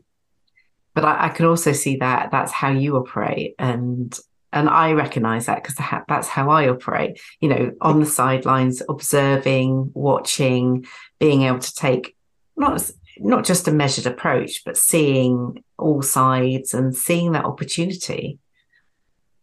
But 0.97 1.05
I, 1.05 1.25
I 1.25 1.29
can 1.29 1.45
also 1.45 1.73
see 1.73 1.97
that 1.97 2.31
that's 2.31 2.51
how 2.51 2.71
you 2.71 2.95
operate. 2.95 3.53
And 3.59 4.17
and 4.51 4.67
I 4.67 4.93
recognize 4.93 5.45
that 5.45 5.61
because 5.61 5.75
that's 6.07 6.27
how 6.27 6.49
I 6.49 6.69
operate. 6.69 7.21
You 7.39 7.49
know, 7.49 7.71
on 7.81 7.99
the 7.99 8.07
sidelines, 8.07 8.81
observing, 8.89 9.91
watching, 9.93 10.87
being 11.19 11.43
able 11.43 11.59
to 11.59 11.75
take 11.75 12.15
not 12.55 12.89
not 13.19 13.45
just 13.45 13.67
a 13.67 13.71
measured 13.71 14.07
approach, 14.07 14.63
but 14.65 14.75
seeing 14.75 15.63
all 15.77 16.01
sides 16.01 16.73
and 16.73 16.97
seeing 16.97 17.33
that 17.33 17.45
opportunity. 17.45 18.39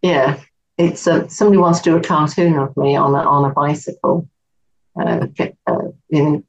Yeah, 0.02 0.40
it's 0.76 1.06
uh, 1.06 1.28
somebody 1.28 1.58
wants 1.58 1.78
to 1.82 1.90
do 1.90 1.96
a 1.99 2.02
cartoon 2.02 2.58
of 2.58 2.76
me 2.76 2.96
on 2.96 3.14
a, 3.14 3.18
on 3.18 3.49
a 3.49 3.54
bicycle, 3.54 4.28
uh, 5.00 5.28
uh, 5.68 5.78
in 6.11 6.42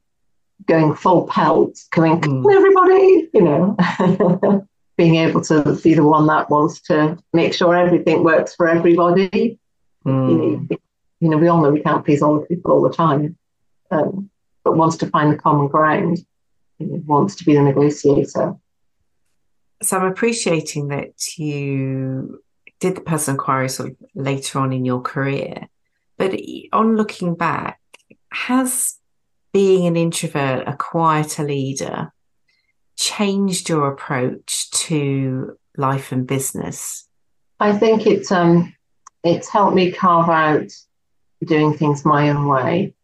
going 0.66 0.96
full 0.96 1.28
pelt, 1.28 1.78
coming, 1.92 2.20
mm. 2.20 2.52
everybody, 2.52 3.28
you 3.32 3.42
know. 3.42 4.66
being 4.96 5.16
able 5.16 5.42
to 5.42 5.78
be 5.82 5.94
the 5.94 6.04
one 6.04 6.26
that 6.26 6.50
wants 6.50 6.80
to 6.80 7.18
make 7.32 7.52
sure 7.52 7.76
everything 7.76 8.24
works 8.24 8.54
for 8.54 8.68
everybody. 8.68 9.58
Mm. 10.04 10.30
You, 10.30 10.36
know, 10.38 10.76
you 11.20 11.28
know, 11.28 11.36
we 11.36 11.48
all 11.48 11.60
know 11.60 11.70
we 11.70 11.82
can't 11.82 12.04
please 12.04 12.22
all 12.22 12.40
the 12.40 12.46
people 12.46 12.72
all 12.72 12.82
the 12.82 12.94
time, 12.94 13.36
um, 13.90 14.30
but 14.64 14.76
wants 14.76 14.96
to 14.98 15.06
find 15.06 15.32
the 15.32 15.36
common 15.36 15.68
ground, 15.68 16.18
you 16.78 16.86
know, 16.86 17.02
wants 17.06 17.36
to 17.36 17.44
be 17.44 17.54
the 17.54 17.62
negotiator. 17.62 18.56
So 19.82 19.98
I'm 19.98 20.06
appreciating 20.06 20.88
that 20.88 21.36
you 21.36 22.42
did 22.80 22.96
the 22.96 23.00
personal 23.02 23.34
inquiry 23.34 23.68
sort 23.68 23.90
of 23.90 23.96
later 24.14 24.58
on 24.58 24.72
in 24.72 24.84
your 24.84 25.02
career, 25.02 25.68
but 26.16 26.34
on 26.72 26.96
looking 26.96 27.34
back, 27.34 27.80
has 28.32 28.98
being 29.52 29.86
an 29.86 29.96
introvert, 29.96 30.66
a 30.66 30.76
quieter 30.76 31.44
leader, 31.44 32.12
changed 32.96 33.68
your 33.68 33.88
approach 33.88 34.70
to 34.70 35.56
life 35.76 36.12
and 36.12 36.26
business? 36.26 37.06
I 37.60 37.72
think 37.72 38.06
it's 38.06 38.32
um, 38.32 38.74
it's 39.22 39.48
helped 39.48 39.74
me 39.74 39.92
carve 39.92 40.28
out 40.28 40.70
doing 41.44 41.74
things 41.74 42.04
my 42.04 42.30
own 42.30 42.46
way. 42.46 42.94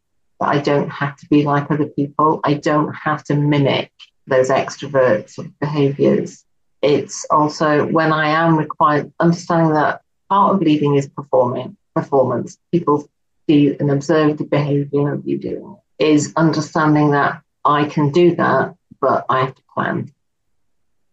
That 0.41 0.49
I 0.49 0.59
don't 0.59 0.91
have 0.91 1.17
to 1.17 1.27
be 1.29 1.45
like 1.45 1.71
other 1.71 1.87
people. 1.87 2.41
I 2.45 2.55
don't 2.55 2.93
have 2.93 3.23
to 3.25 3.35
mimic 3.35 3.93
those 4.27 4.51
extrovert 4.51 5.31
sort 5.31 5.49
of 5.49 5.59
behaviors. 5.61 6.45
It's 6.81 7.25
also 7.31 7.87
when 7.87 8.13
I 8.13 8.29
am 8.29 8.57
required, 8.57 9.13
understanding 9.21 9.75
that 9.75 10.03
part 10.29 10.55
of 10.55 10.63
leading 10.63 10.97
is 10.97 11.09
performing 11.09 11.77
performance. 11.95 12.59
People 12.73 13.09
see 13.49 13.77
and 13.79 13.91
observe 13.91 14.39
the 14.39 14.45
behavior 14.45 15.13
of 15.13 15.27
you 15.27 15.39
doing. 15.39 15.77
Is 15.99 16.33
understanding 16.37 17.13
that 17.13 17.43
I 17.65 17.85
can 17.85 18.11
do 18.11 18.35
that 18.37 18.75
but 19.03 19.27
I 19.29 19.41
have 19.41 19.55
to 19.57 19.63
plan. 19.75 20.11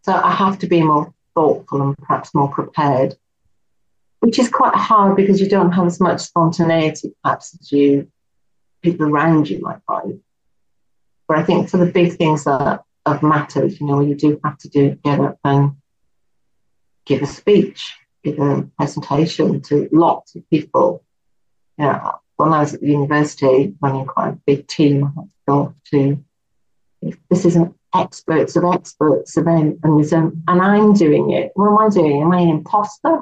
So 0.03 0.13
I 0.13 0.31
have 0.31 0.59
to 0.59 0.67
be 0.67 0.81
more 0.81 1.13
thoughtful 1.35 1.81
and 1.81 1.97
perhaps 1.97 2.33
more 2.33 2.49
prepared, 2.49 3.15
which 4.19 4.39
is 4.39 4.47
quite 4.47 4.75
hard 4.75 5.17
because 5.17 5.41
you 5.41 5.49
don't 5.49 5.73
have 5.73 5.87
as 5.87 5.99
much 5.99 6.21
spontaneity 6.21 7.13
perhaps 7.21 7.57
as 7.59 7.71
you 7.71 8.09
people 8.81 9.07
around 9.07 9.49
you 9.49 9.59
might 9.59 9.81
find. 9.85 10.21
But 11.27 11.39
I 11.39 11.43
think 11.43 11.69
for 11.69 11.77
the 11.77 11.91
big 11.91 12.13
things 12.13 12.45
that 12.45 12.83
have 13.05 13.23
mattered, 13.23 13.77
you 13.79 13.87
know, 13.87 13.99
you 14.01 14.15
do 14.15 14.39
have 14.43 14.57
to 14.59 14.69
do 14.69 14.95
get 15.03 15.19
up 15.19 15.39
and 15.43 15.73
give 17.05 17.23
a 17.23 17.27
speech, 17.27 17.95
give 18.23 18.39
a 18.39 18.69
presentation 18.77 19.61
to 19.63 19.89
lots 19.91 20.35
of 20.35 20.47
people. 20.49 21.03
Yeah, 21.77 22.11
when 22.37 22.53
I 22.53 22.59
was 22.59 22.75
at 22.75 22.81
the 22.81 22.87
university 22.87 23.73
running 23.81 24.05
quite 24.05 24.29
a 24.29 24.39
big 24.45 24.67
team, 24.67 25.05
I 25.05 25.21
had 25.21 25.29
to 25.47 25.75
to 25.91 26.23
this 27.29 27.45
is 27.45 27.55
an 27.55 27.75
experts 27.93 28.55
of 28.55 28.63
experts 28.65 29.37
event 29.37 29.79
and 29.83 30.13
um, 30.13 30.43
and 30.47 30.61
I'm 30.61 30.93
doing 30.93 31.31
it. 31.31 31.51
What 31.55 31.69
am 31.69 31.77
I 31.77 31.89
doing? 31.89 32.21
Am 32.21 32.31
I 32.31 32.41
an 32.41 32.49
imposter? 32.49 33.21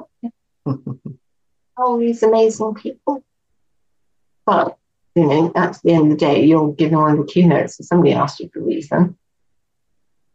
All 1.76 1.98
these 1.98 2.22
amazing 2.22 2.74
people. 2.74 3.24
But 4.44 4.76
you 5.14 5.26
know, 5.26 5.52
at 5.56 5.78
the 5.82 5.92
end 5.92 6.04
of 6.04 6.18
the 6.18 6.26
day, 6.26 6.44
you're 6.44 6.72
giving 6.72 6.98
one 6.98 7.12
of 7.12 7.18
the 7.18 7.32
keynotes, 7.32 7.76
so 7.76 7.84
somebody 7.84 8.12
asked 8.12 8.40
you 8.40 8.50
for 8.52 8.60
a 8.60 8.62
reason. 8.62 9.16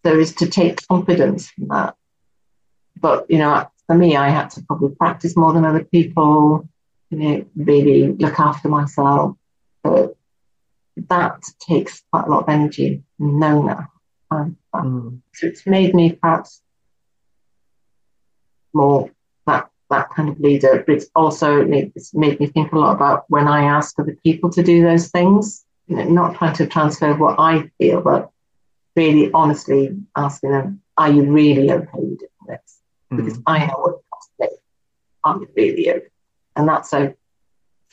There 0.03 0.19
is 0.19 0.35
to 0.35 0.47
take 0.47 0.85
confidence 0.87 1.49
from 1.49 1.69
that. 1.69 1.95
But 2.99 3.29
you 3.29 3.37
know, 3.37 3.67
for 3.87 3.95
me, 3.95 4.15
I 4.15 4.29
had 4.29 4.49
to 4.51 4.63
probably 4.63 4.95
practice 4.95 5.37
more 5.37 5.53
than 5.53 5.65
other 5.65 5.83
people. 5.83 6.67
You 7.09 7.17
know, 7.17 7.45
really 7.55 8.11
look 8.13 8.39
after 8.39 8.67
myself. 8.69 9.35
But 9.83 10.15
that 11.09 11.43
takes 11.59 12.03
quite 12.11 12.27
a 12.27 12.29
lot 12.29 12.43
of 12.43 12.49
energy, 12.49 13.03
knowing 13.19 13.67
that. 13.67 13.87
Um, 14.33 14.57
mm. 14.75 15.21
So 15.33 15.47
it's 15.47 15.65
made 15.65 15.93
me 15.93 16.13
perhaps 16.13 16.61
more 18.73 19.09
that 19.45 19.69
that 19.89 20.09
kind 20.09 20.29
of 20.29 20.39
leader, 20.39 20.83
but 20.85 20.95
it's 20.95 21.07
also 21.15 21.61
it's 21.61 22.13
made 22.13 22.39
me 22.39 22.47
think 22.47 22.71
a 22.71 22.79
lot 22.79 22.95
about 22.95 23.25
when 23.29 23.47
I 23.47 23.63
ask 23.63 23.97
other 23.99 24.17
people 24.23 24.49
to 24.51 24.63
do 24.63 24.81
those 24.83 25.09
things, 25.09 25.65
you 25.87 25.97
know, 25.97 26.03
not 26.05 26.35
trying 26.35 26.55
to 26.55 26.67
transfer 26.67 27.13
what 27.13 27.39
I 27.39 27.69
feel, 27.77 28.01
but 28.01 28.31
really 28.95 29.31
honestly 29.33 29.95
asking 30.15 30.51
them, 30.51 30.81
are 30.97 31.11
you 31.11 31.23
really 31.31 31.71
okay 31.71 31.87
with 31.93 32.19
doing 32.19 32.47
this? 32.47 32.79
Mm. 33.11 33.17
Because 33.17 33.39
I 33.45 33.65
know 33.65 33.77
what 33.77 33.95
it 33.95 34.03
costs 34.11 34.31
me. 34.39 34.47
I'm 35.23 35.47
really 35.55 35.89
okay. 35.91 36.07
And 36.55 36.67
that's 36.67 36.89
so 36.89 37.13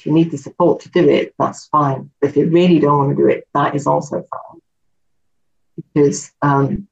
if 0.00 0.06
you 0.06 0.12
need 0.12 0.30
the 0.30 0.38
support 0.38 0.80
to 0.80 0.88
do 0.88 1.06
it, 1.06 1.34
that's 1.38 1.66
fine. 1.66 2.10
But 2.20 2.30
if 2.30 2.36
you 2.36 2.46
really 2.46 2.78
don't 2.78 2.98
want 2.98 3.10
to 3.16 3.22
do 3.22 3.28
it, 3.28 3.46
that 3.52 3.74
is 3.74 3.86
also 3.86 4.24
fine. 4.30 4.49
Because 5.92 6.30
um, 6.42 6.88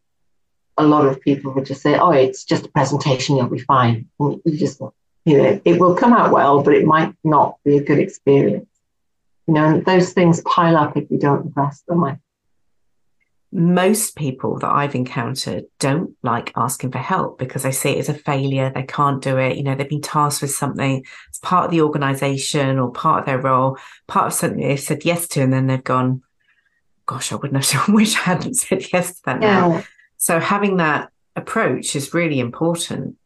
a 0.76 0.84
lot 0.84 1.06
of 1.06 1.20
people 1.20 1.52
would 1.52 1.66
just 1.66 1.82
say, 1.82 1.98
oh, 1.98 2.10
it's 2.10 2.44
just 2.44 2.66
a 2.66 2.68
presentation, 2.70 3.36
you'll 3.36 3.48
be 3.48 3.58
fine. 3.58 4.08
You 4.18 4.40
just, 4.46 4.80
you 5.24 5.36
know, 5.36 5.60
it 5.64 5.80
will 5.80 5.94
come 5.94 6.12
out 6.12 6.30
well, 6.32 6.62
but 6.62 6.74
it 6.74 6.86
might 6.86 7.14
not 7.24 7.56
be 7.64 7.76
a 7.76 7.82
good 7.82 7.98
experience. 7.98 8.68
You 9.46 9.54
know, 9.54 9.64
and 9.64 9.84
those 9.84 10.12
things 10.12 10.42
pile 10.42 10.76
up 10.76 10.96
if 10.96 11.10
you 11.10 11.18
don't 11.18 11.46
address 11.46 11.82
them. 11.88 12.20
Most 13.50 14.14
people 14.14 14.58
that 14.58 14.70
I've 14.70 14.94
encountered 14.94 15.64
don't 15.78 16.14
like 16.22 16.52
asking 16.54 16.92
for 16.92 16.98
help 16.98 17.38
because 17.38 17.62
they 17.62 17.72
see 17.72 17.92
it 17.92 17.98
as 18.00 18.10
a 18.10 18.14
failure. 18.14 18.70
They 18.74 18.82
can't 18.82 19.22
do 19.22 19.38
it. 19.38 19.56
You 19.56 19.62
know, 19.62 19.74
they've 19.74 19.88
been 19.88 20.02
tasked 20.02 20.42
with 20.42 20.50
something. 20.50 21.02
It's 21.30 21.38
part 21.38 21.64
of 21.64 21.70
the 21.70 21.80
organization 21.80 22.78
or 22.78 22.92
part 22.92 23.20
of 23.20 23.26
their 23.26 23.40
role, 23.40 23.78
part 24.06 24.26
of 24.26 24.32
something 24.34 24.60
they've 24.60 24.78
said 24.78 25.06
yes 25.06 25.26
to, 25.28 25.40
and 25.40 25.50
then 25.50 25.66
they've 25.66 25.82
gone, 25.82 26.22
gosh, 27.08 27.32
I 27.32 27.36
wouldn't 27.36 27.64
have 27.64 27.88
wish 27.94 28.16
I 28.16 28.20
hadn't 28.20 28.54
said 28.54 28.84
yes 28.92 29.16
to 29.16 29.20
that 29.26 29.42
yeah. 29.42 29.60
now. 29.60 29.84
So 30.16 30.38
having 30.38 30.76
that 30.76 31.10
approach 31.34 31.96
is 31.96 32.14
really 32.14 32.38
important. 32.38 33.16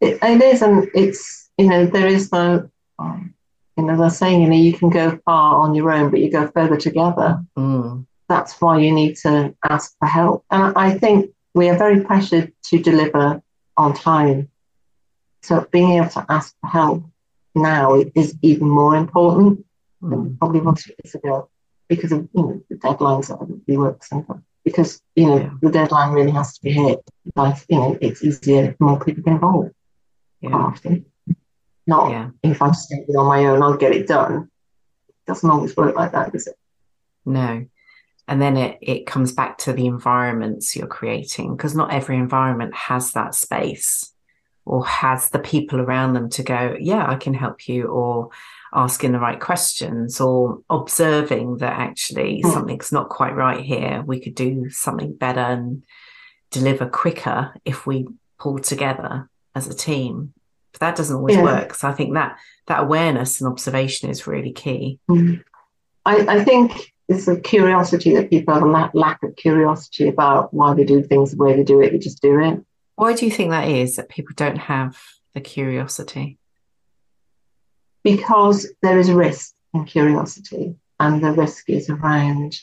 It, 0.00 0.18
it 0.22 0.42
is, 0.42 0.60
and 0.60 0.88
it's, 0.94 1.50
you 1.56 1.68
know, 1.68 1.86
there 1.86 2.06
is 2.06 2.30
the, 2.30 2.70
um, 2.98 3.34
you 3.76 3.84
know, 3.84 3.96
they're 3.96 4.10
saying, 4.10 4.42
you 4.42 4.48
know, 4.48 4.56
you 4.56 4.72
can 4.72 4.90
go 4.90 5.18
far 5.24 5.56
on 5.56 5.74
your 5.74 5.90
own, 5.90 6.10
but 6.10 6.20
you 6.20 6.30
go 6.30 6.48
further 6.48 6.76
together. 6.76 7.42
Mm 7.56 8.06
that's 8.28 8.60
why 8.60 8.78
you 8.78 8.92
need 8.92 9.16
to 9.16 9.54
ask 9.68 9.96
for 9.98 10.08
help. 10.08 10.44
And 10.50 10.76
I 10.76 10.98
think 10.98 11.30
we 11.54 11.68
are 11.68 11.76
very 11.76 12.00
pressured 12.00 12.52
to 12.64 12.78
deliver 12.78 13.42
on 13.76 13.94
time. 13.94 14.48
So 15.42 15.66
being 15.70 15.92
able 15.92 16.08
to 16.10 16.26
ask 16.28 16.54
for 16.60 16.68
help 16.68 17.04
now 17.54 18.02
is 18.14 18.36
even 18.42 18.68
more 18.68 18.96
important 18.96 19.64
mm. 20.02 20.10
than 20.10 20.36
probably 20.38 20.60
was 20.60 20.86
years 20.86 21.14
ago 21.14 21.48
because 21.88 22.12
of 22.12 22.28
you 22.34 22.42
know 22.42 22.62
the 22.68 22.76
deadlines 22.76 23.28
that 23.28 23.62
we 23.66 23.76
work 23.76 24.04
sometimes. 24.04 24.42
Because 24.64 25.00
you 25.14 25.26
know 25.26 25.38
yeah. 25.38 25.50
the 25.60 25.70
deadline 25.70 26.12
really 26.12 26.30
has 26.30 26.54
to 26.54 26.62
be 26.62 26.72
hit. 26.72 27.00
Like 27.36 27.56
you 27.68 27.78
know 27.78 27.98
it's 28.00 28.22
easier 28.22 28.76
more 28.78 28.98
people 28.98 29.22
get 29.22 29.34
involved. 29.34 29.72
Yeah. 30.40 30.54
Often. 30.54 31.06
Not 31.86 32.10
yeah. 32.10 32.30
if 32.42 32.62
I'm 32.62 32.74
standing 32.74 33.16
on 33.16 33.26
my 33.26 33.44
own, 33.44 33.62
I'll 33.62 33.76
get 33.76 33.92
it 33.92 34.06
done. 34.06 34.50
It 35.08 35.26
doesn't 35.26 35.48
always 35.48 35.76
work 35.76 35.94
like 35.94 36.12
that, 36.12 36.32
does 36.32 36.46
it? 36.46 36.56
No 37.26 37.66
and 38.26 38.40
then 38.40 38.56
it 38.56 38.78
it 38.80 39.06
comes 39.06 39.32
back 39.32 39.58
to 39.58 39.72
the 39.72 39.86
environments 39.86 40.74
you're 40.74 40.86
creating 40.86 41.56
because 41.56 41.74
not 41.74 41.92
every 41.92 42.16
environment 42.16 42.74
has 42.74 43.12
that 43.12 43.34
space 43.34 44.12
or 44.64 44.86
has 44.86 45.30
the 45.30 45.38
people 45.38 45.80
around 45.80 46.14
them 46.14 46.28
to 46.30 46.42
go 46.42 46.76
yeah 46.80 47.06
i 47.08 47.16
can 47.16 47.34
help 47.34 47.68
you 47.68 47.86
or 47.86 48.30
asking 48.74 49.12
the 49.12 49.18
right 49.18 49.40
questions 49.40 50.20
or 50.20 50.60
observing 50.68 51.58
that 51.58 51.78
actually 51.78 52.42
mm. 52.42 52.52
something's 52.52 52.92
not 52.92 53.08
quite 53.08 53.34
right 53.34 53.64
here 53.64 54.02
we 54.06 54.20
could 54.20 54.34
do 54.34 54.68
something 54.70 55.14
better 55.14 55.40
and 55.40 55.84
deliver 56.50 56.86
quicker 56.86 57.54
if 57.64 57.86
we 57.86 58.06
pull 58.38 58.58
together 58.58 59.28
as 59.54 59.66
a 59.68 59.74
team 59.74 60.32
but 60.72 60.80
that 60.80 60.96
doesn't 60.96 61.16
always 61.16 61.36
yeah. 61.36 61.42
work 61.42 61.74
so 61.74 61.88
i 61.88 61.92
think 61.92 62.14
that 62.14 62.36
that 62.66 62.80
awareness 62.80 63.40
and 63.40 63.50
observation 63.50 64.10
is 64.10 64.26
really 64.26 64.52
key 64.52 64.98
mm. 65.08 65.42
I, 66.06 66.38
I 66.38 66.44
think 66.44 66.92
it's 67.08 67.28
a 67.28 67.38
curiosity 67.38 68.14
that 68.14 68.30
people 68.30 68.54
have 68.54 68.62
a 68.62 68.90
lack 68.96 69.22
of 69.22 69.36
curiosity 69.36 70.08
about 70.08 70.52
why 70.54 70.74
they 70.74 70.84
do 70.84 71.02
things 71.02 71.32
the 71.32 71.36
way 71.36 71.54
they 71.54 71.64
do 71.64 71.80
it. 71.80 71.92
They 71.92 71.98
just 71.98 72.22
do 72.22 72.40
it. 72.40 72.62
Why 72.96 73.14
do 73.14 73.24
you 73.24 73.30
think 73.30 73.50
that 73.50 73.68
is 73.68 73.96
that 73.96 74.08
people 74.08 74.34
don't 74.36 74.56
have 74.56 74.98
the 75.34 75.40
curiosity? 75.40 76.38
Because 78.04 78.68
there 78.82 78.98
is 78.98 79.10
risk 79.10 79.54
in 79.72 79.84
curiosity, 79.84 80.76
and 81.00 81.22
the 81.22 81.32
risk 81.32 81.68
is 81.68 81.90
around 81.90 82.56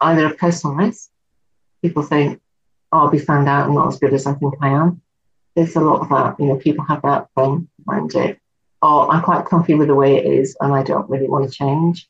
either 0.00 0.26
a 0.26 0.34
personal 0.34 0.76
risk. 0.76 1.10
People 1.82 2.02
think, 2.02 2.40
oh, 2.92 2.98
I'll 3.00 3.10
be 3.10 3.18
found 3.18 3.48
out 3.48 3.66
I'm 3.66 3.74
not 3.74 3.88
as 3.88 3.98
good 3.98 4.14
as 4.14 4.26
I 4.26 4.34
think 4.34 4.54
I 4.60 4.68
am. 4.68 5.00
There's 5.56 5.74
a 5.74 5.80
lot 5.80 6.02
of 6.02 6.08
that, 6.10 6.38
you 6.38 6.46
know, 6.46 6.56
people 6.56 6.84
have 6.84 7.02
that 7.02 7.28
thing 7.34 7.68
around 7.88 8.14
it. 8.14 8.38
Or 8.80 9.10
I'm 9.10 9.22
quite 9.22 9.46
comfy 9.46 9.74
with 9.74 9.88
the 9.88 9.94
way 9.94 10.16
it 10.16 10.26
is 10.26 10.56
and 10.60 10.72
I 10.72 10.82
don't 10.82 11.08
really 11.10 11.28
want 11.28 11.48
to 11.48 11.54
change 11.54 12.08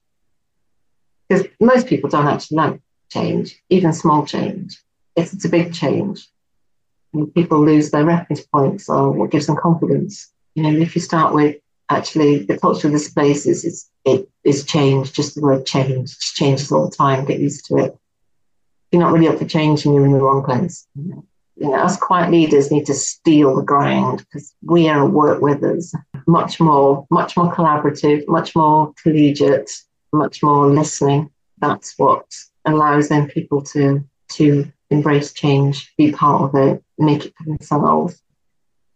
because 1.32 1.46
most 1.60 1.86
people 1.86 2.10
don't 2.10 2.26
actually 2.26 2.56
like 2.56 2.80
change, 3.10 3.62
even 3.70 3.92
small 3.92 4.26
change. 4.26 4.78
If 5.16 5.32
it's 5.32 5.44
a 5.44 5.48
big 5.48 5.72
change, 5.72 6.28
people 7.34 7.64
lose 7.64 7.90
their 7.90 8.04
reference 8.04 8.42
points 8.42 8.88
or 8.88 9.12
what 9.12 9.30
gives 9.30 9.46
them 9.46 9.56
confidence. 9.56 10.30
You 10.54 10.62
know, 10.62 10.78
if 10.78 10.94
you 10.94 11.00
start 11.00 11.34
with 11.34 11.56
actually 11.96 12.44
the 12.44 12.58
culture 12.58 12.88
of 12.88 12.92
this 12.92 13.10
place 13.10 13.46
is, 13.46 13.64
is 13.64 13.88
it 14.04 14.28
is 14.44 14.64
change, 14.64 15.12
just 15.12 15.34
the 15.34 15.40
word 15.40 15.66
change, 15.66 16.18
changes 16.18 16.72
all 16.72 16.88
the 16.88 16.96
time, 16.96 17.24
get 17.24 17.40
used 17.40 17.66
to 17.66 17.76
it. 17.76 17.96
You're 18.90 19.02
not 19.02 19.12
really 19.12 19.28
up 19.28 19.38
for 19.38 19.46
change 19.46 19.84
and 19.84 19.94
you're 19.94 20.04
in 20.04 20.12
the 20.12 20.20
wrong 20.20 20.44
place. 20.44 20.86
You 20.94 21.24
know, 21.56 21.74
us 21.74 21.96
quiet 21.96 22.30
leaders 22.30 22.70
need 22.70 22.86
to 22.86 22.94
steal 22.94 23.56
the 23.56 23.62
ground 23.62 24.18
because 24.18 24.54
we 24.62 24.88
are 24.88 25.00
a 25.00 25.06
work 25.06 25.40
with 25.40 25.62
us 25.62 25.94
much 26.26 26.60
more, 26.60 27.06
much 27.10 27.36
more 27.36 27.54
collaborative, 27.54 28.26
much 28.28 28.54
more 28.56 28.92
collegiate, 29.02 29.70
much 30.12 30.42
more 30.42 30.68
listening. 30.68 31.30
That's 31.58 31.94
what 31.96 32.26
allows 32.64 33.08
then 33.08 33.28
people 33.28 33.62
to 33.62 34.04
to 34.32 34.72
embrace 34.90 35.32
change, 35.32 35.92
be 35.96 36.12
part 36.12 36.42
of 36.42 36.54
it, 36.54 36.82
make 36.98 37.26
it 37.26 37.34
for 37.36 37.44
themselves. 37.44 38.20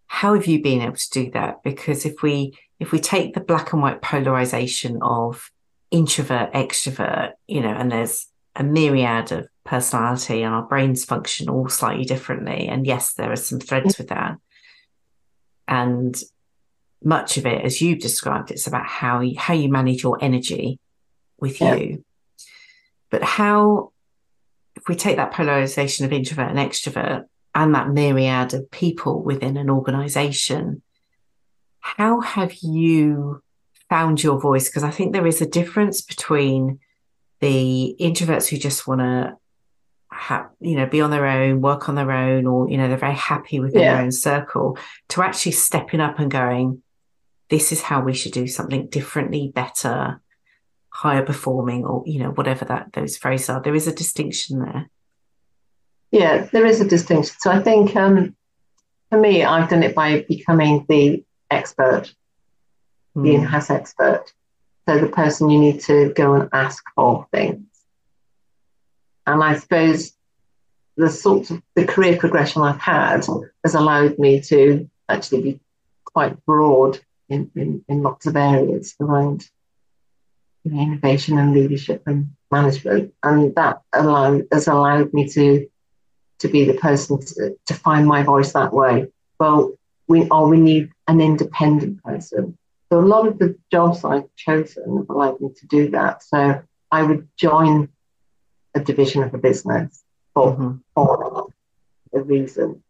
How 0.07 0.35
have 0.35 0.47
you 0.47 0.63
been 0.63 0.83
able 0.83 0.97
to 0.97 1.11
do 1.11 1.31
that? 1.33 1.63
Because 1.63 2.07
if 2.07 2.23
we 2.23 2.57
if 2.79 2.93
we 2.93 2.99
take 2.99 3.35
the 3.35 3.41
black 3.41 3.73
and 3.73 3.83
white 3.83 4.03
polarization 4.03 4.99
of 5.03 5.51
introvert, 5.91 6.53
extrovert, 6.53 7.33
you 7.47 7.61
know, 7.61 7.73
and 7.73 7.91
there's 7.91 8.27
a 8.55 8.63
myriad 8.63 9.33
of 9.33 9.49
personality 9.65 10.43
and 10.43 10.55
our 10.55 10.63
brains 10.63 11.05
function 11.05 11.49
all 11.49 11.69
slightly 11.69 12.05
differently. 12.05 12.69
And 12.69 12.87
yes, 12.87 13.15
there 13.15 13.33
are 13.33 13.37
some 13.37 13.61
threads 13.61 13.99
with 13.99 14.09
that. 14.09 14.37
And 15.69 16.17
much 17.03 17.37
of 17.37 17.47
it, 17.47 17.65
as 17.65 17.81
you've 17.81 17.99
described, 18.01 18.51
it's 18.51 18.67
about 18.67 18.87
how 18.87 19.21
you, 19.21 19.39
how 19.39 19.55
you 19.55 19.71
manage 19.71 20.03
your 20.03 20.19
energy 20.23 20.79
with 21.39 21.61
yeah. 21.61 21.75
you. 21.75 22.05
But 23.11 23.23
how, 23.23 23.93
if 24.75 24.89
we 24.89 24.97
take 24.97 25.17
that 25.17 25.33
polarization 25.33 26.05
of 26.05 26.13
introvert 26.13 26.51
and 26.51 26.59
extrovert 26.59 27.27
and 27.55 27.75
that 27.75 27.91
myriad 27.91 28.55
of 28.55 28.71
people 28.71 29.23
within 29.23 29.57
an 29.57 29.71
organization, 29.71 30.83
how 31.87 32.21
have 32.21 32.55
you 32.63 33.43
found 33.89 34.23
your 34.23 34.41
voice? 34.41 34.69
Because 34.69 34.83
I 34.83 34.91
think 34.91 35.13
there 35.13 35.27
is 35.27 35.41
a 35.41 35.47
difference 35.47 36.01
between 36.01 36.81
the 37.41 37.97
introverts 38.01 38.49
who 38.49 38.57
just 38.57 38.87
want 38.87 39.01
to 39.01 39.37
have, 40.11 40.49
you 40.61 40.77
know, 40.77 40.87
be 40.87 41.01
on 41.01 41.11
their 41.11 41.27
own, 41.27 41.61
work 41.61 41.89
on 41.89 41.95
their 41.95 42.11
own, 42.11 42.47
or, 42.47 42.69
you 42.69 42.77
know, 42.77 42.89
they're 42.89 42.97
very 42.97 43.15
happy 43.15 43.61
within 43.61 43.83
yeah. 43.83 43.95
their 43.95 44.03
own 44.03 44.13
circle 44.13 44.79
to 45.11 45.23
actually 45.23 45.53
stepping 45.53 46.01
up 46.01 46.19
and 46.19 46.31
going, 46.31 46.83
this 47.51 47.71
is 47.71 47.83
how 47.83 48.01
we 48.01 48.15
should 48.15 48.33
do 48.33 48.47
something 48.47 48.89
differently, 48.89 49.53
better, 49.55 50.21
higher 50.97 51.23
performing 51.23 51.85
or 51.85 52.03
you 52.07 52.19
know 52.19 52.31
whatever 52.31 52.65
that 52.65 52.91
those 52.95 53.19
phrases 53.19 53.51
are 53.51 53.61
there 53.61 53.75
is 53.75 53.87
a 53.87 53.95
distinction 53.95 54.61
there 54.61 54.89
yeah 56.11 56.49
there 56.53 56.65
is 56.65 56.81
a 56.81 56.89
distinction 56.89 57.37
so 57.39 57.51
i 57.51 57.61
think 57.63 57.95
um, 57.95 58.35
for 59.11 59.21
me 59.21 59.45
i've 59.45 59.69
done 59.69 59.83
it 59.83 59.95
by 59.95 60.25
becoming 60.27 60.87
the 60.89 61.23
expert 61.51 62.13
mm. 63.17 63.25
the 63.25 63.31
hmm. 63.31 63.41
in-house 63.43 63.71
expert 63.71 64.33
so 64.89 64.99
the 64.99 65.09
person 65.09 65.51
you 65.51 65.59
need 65.59 65.81
to 65.81 66.13
go 66.15 66.35
and 66.35 66.49
ask 66.53 66.85
for 66.95 67.27
things 67.33 67.67
and 69.27 69.43
i 69.43 69.57
suppose 69.57 70.13
the 70.97 71.11
sort 71.11 71.51
of 71.51 71.63
the 71.75 71.85
career 71.85 72.17
progression 72.17 72.63
i've 72.63 72.81
had 72.81 73.25
has 73.65 73.75
allowed 73.75 74.19
me 74.19 74.41
to 74.41 74.89
actually 75.09 75.43
be 75.43 75.61
quite 76.05 76.45
broad 76.47 76.99
in, 77.29 77.51
in, 77.55 77.85
in 77.89 78.03
lots 78.03 78.27
of 78.27 78.37
areas 78.37 78.95
around 79.01 79.49
innovation 80.65 81.39
and 81.39 81.55
leadership 81.55 82.03
and 82.07 82.31
management. 82.51 83.15
And 83.23 83.55
that 83.55 83.83
allowed, 83.93 84.45
has 84.53 84.67
allowed 84.69 85.13
me 85.13 85.29
to, 85.29 85.69
to 86.41 86.49
be 86.49 86.65
the 86.65 86.75
person 86.75 87.21
to, 87.21 87.57
to 87.67 87.75
find 87.75 88.07
my 88.07 88.23
voice 88.23 88.53
that 88.53 88.73
way. 88.73 89.09
Well, 89.39 89.73
we, 90.09 90.29
or 90.29 90.49
we 90.49 90.59
need 90.59 90.91
an 91.09 91.21
independent 91.21 92.03
person. 92.03 92.57
So 92.91 93.01
a 93.01 93.01
lot 93.01 93.27
of 93.27 93.39
the 93.39 93.57
jobs 93.71 94.05
I've 94.05 94.35
chosen 94.37 94.97
have 94.97 95.11
allowed 95.11 95.41
me 95.41 95.51
to 95.57 95.67
do 95.67 95.91
that. 95.91 96.23
So 96.23 96.63
I 96.91 97.03
would 97.03 97.29
join 97.37 97.89
a 98.75 98.81
division 98.81 99.23
of 99.23 99.35
a 99.35 99.39
business 99.39 100.05
for, 100.35 100.53
mm-hmm. 100.53 100.77
for 100.95 101.49
a 102.15 102.23
reason 102.23 102.83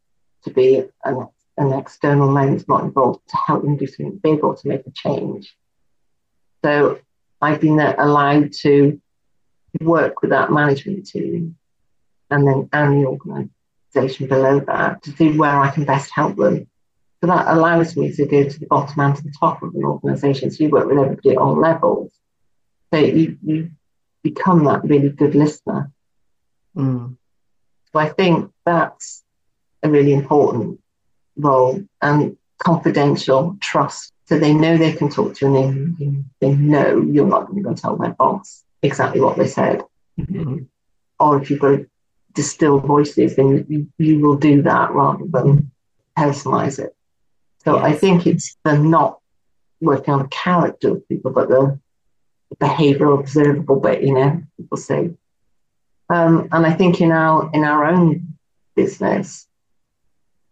to 0.44 0.50
be 0.50 0.85
an, 1.05 1.26
an 1.57 1.72
external 1.72 2.31
lens 2.31 2.66
not 2.68 2.85
involved 2.85 3.26
to 3.29 3.37
help 3.37 3.62
them 3.62 3.76
do 3.76 3.87
something 3.87 4.18
big 4.18 4.44
or 4.44 4.57
to 4.57 4.68
make 4.68 4.87
a 4.87 4.90
change. 4.90 5.57
So 6.64 6.98
I've 7.40 7.61
been 7.61 7.79
allowed 7.81 8.52
to 8.61 9.00
work 9.81 10.22
with 10.22 10.31
that 10.31 10.52
management 10.52 11.07
team 11.07 11.57
and 12.31 12.46
then 12.46 12.68
and 12.72 13.02
the 13.02 13.07
organisation 13.07 14.26
below 14.26 14.61
that 14.61 15.02
to 15.05 15.12
see 15.12 15.37
where 15.37 15.59
I 15.59 15.70
can 15.70 15.85
best 15.85 16.11
help 16.11 16.37
them. 16.37 16.66
So 17.20 17.29
that 17.29 17.46
allows 17.48 17.96
me 17.96 18.12
to 18.12 18.26
go 18.26 18.44
to 18.48 18.61
the 18.61 18.66
bottom 18.66 19.00
and 19.00 19.16
to 19.16 19.22
the 19.22 19.33
top 19.38 19.62
of 19.62 19.74
an 19.74 19.85
organisation. 19.85 20.50
So 20.50 20.64
you 20.64 20.70
work 20.70 20.87
with 20.87 20.98
everybody 20.98 21.31
at 21.31 21.38
all 21.38 21.59
levels. 21.59 22.12
So 22.92 23.00
you, 23.00 23.38
you 23.42 23.70
become 24.22 24.64
that 24.64 24.85
really 24.85 25.09
good 25.09 25.35
listener. 25.35 25.90
Mm. 26.76 27.16
So 27.92 27.98
I 27.98 28.11
think 28.11 28.52
that's 28.64 29.24
a 29.83 29.88
really 29.88 30.12
important 30.12 30.81
role 31.37 31.83
and 32.02 32.37
confidential 32.59 33.57
trust. 33.61 34.12
So 34.26 34.38
they 34.38 34.52
know 34.52 34.76
they 34.76 34.92
can 34.92 35.09
talk 35.09 35.37
to 35.37 35.46
you 35.46 35.57
and 35.57 35.96
they, 35.98 36.48
they 36.48 36.55
know 36.55 37.00
you're 37.00 37.26
not 37.26 37.48
going 37.48 37.62
to 37.62 37.81
tell 37.81 37.96
their 37.96 38.11
boss 38.11 38.64
exactly 38.83 39.20
what 39.20 39.37
they 39.37 39.46
said. 39.46 39.83
Mm-hmm. 40.18 40.64
Or 41.20 41.40
if 41.40 41.50
you've 41.50 41.61
got 41.61 41.76
to 41.76 41.88
distill 42.35 42.81
voices, 42.81 43.37
then 43.37 43.64
you, 43.68 43.88
you 43.98 44.18
will 44.18 44.37
do 44.37 44.62
that 44.62 44.92
rather 44.92 45.24
than 45.26 45.70
personalize 46.18 46.79
it. 46.79 46.95
So 47.66 47.76
yes. 47.76 47.85
I 47.85 47.92
think 47.94 48.26
it's 48.26 48.57
the 48.64 48.79
not 48.79 49.18
working 49.81 50.14
on 50.14 50.22
the 50.22 50.29
character 50.29 50.92
of 50.92 51.09
people, 51.09 51.33
but 51.33 51.48
the, 51.48 51.79
the 52.50 52.57
behavioral 52.57 53.18
observable 53.18 53.81
bit, 53.81 54.02
you 54.02 54.14
know, 54.14 54.40
people 54.57 54.76
say. 54.76 55.11
Um, 56.09 56.48
and 56.52 56.64
I 56.64 56.72
think 56.72 57.00
in 57.00 57.11
our 57.11 57.50
in 57.52 57.64
our 57.64 57.85
own 57.85 58.38
business, 58.76 59.48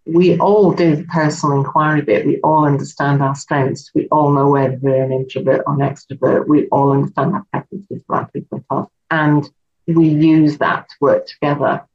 we 0.05 0.39
all 0.41 0.73
do 0.73 0.97
the 0.97 1.05
personal 1.05 1.57
inquiry 1.57 2.03
bit. 2.03 2.27
We 2.27 2.41
all 2.41 2.67
understand 2.67 3.23
our 3.23 3.37
strengths. 3.37 3.93
We 3.95 4.09
all 4.09 4.33
know 4.33 4.49
whether 4.49 4.77
we're 4.83 5.05
an 5.05 5.13
introvert 5.13 5.63
or 5.69 5.75
an 5.75 5.81
extrovert. 5.81 6.49
We 6.49 6.67
all 6.69 6.91
understand 6.91 7.35
our 7.35 7.47
preferences 7.53 8.03
for 8.09 8.17
our 8.17 8.29
people 8.31 8.91
And 9.13 9.49
we 9.87 10.09
use 10.09 10.59
that 10.59 10.89
to 10.89 10.95
work 11.01 11.27
together. 11.29 11.87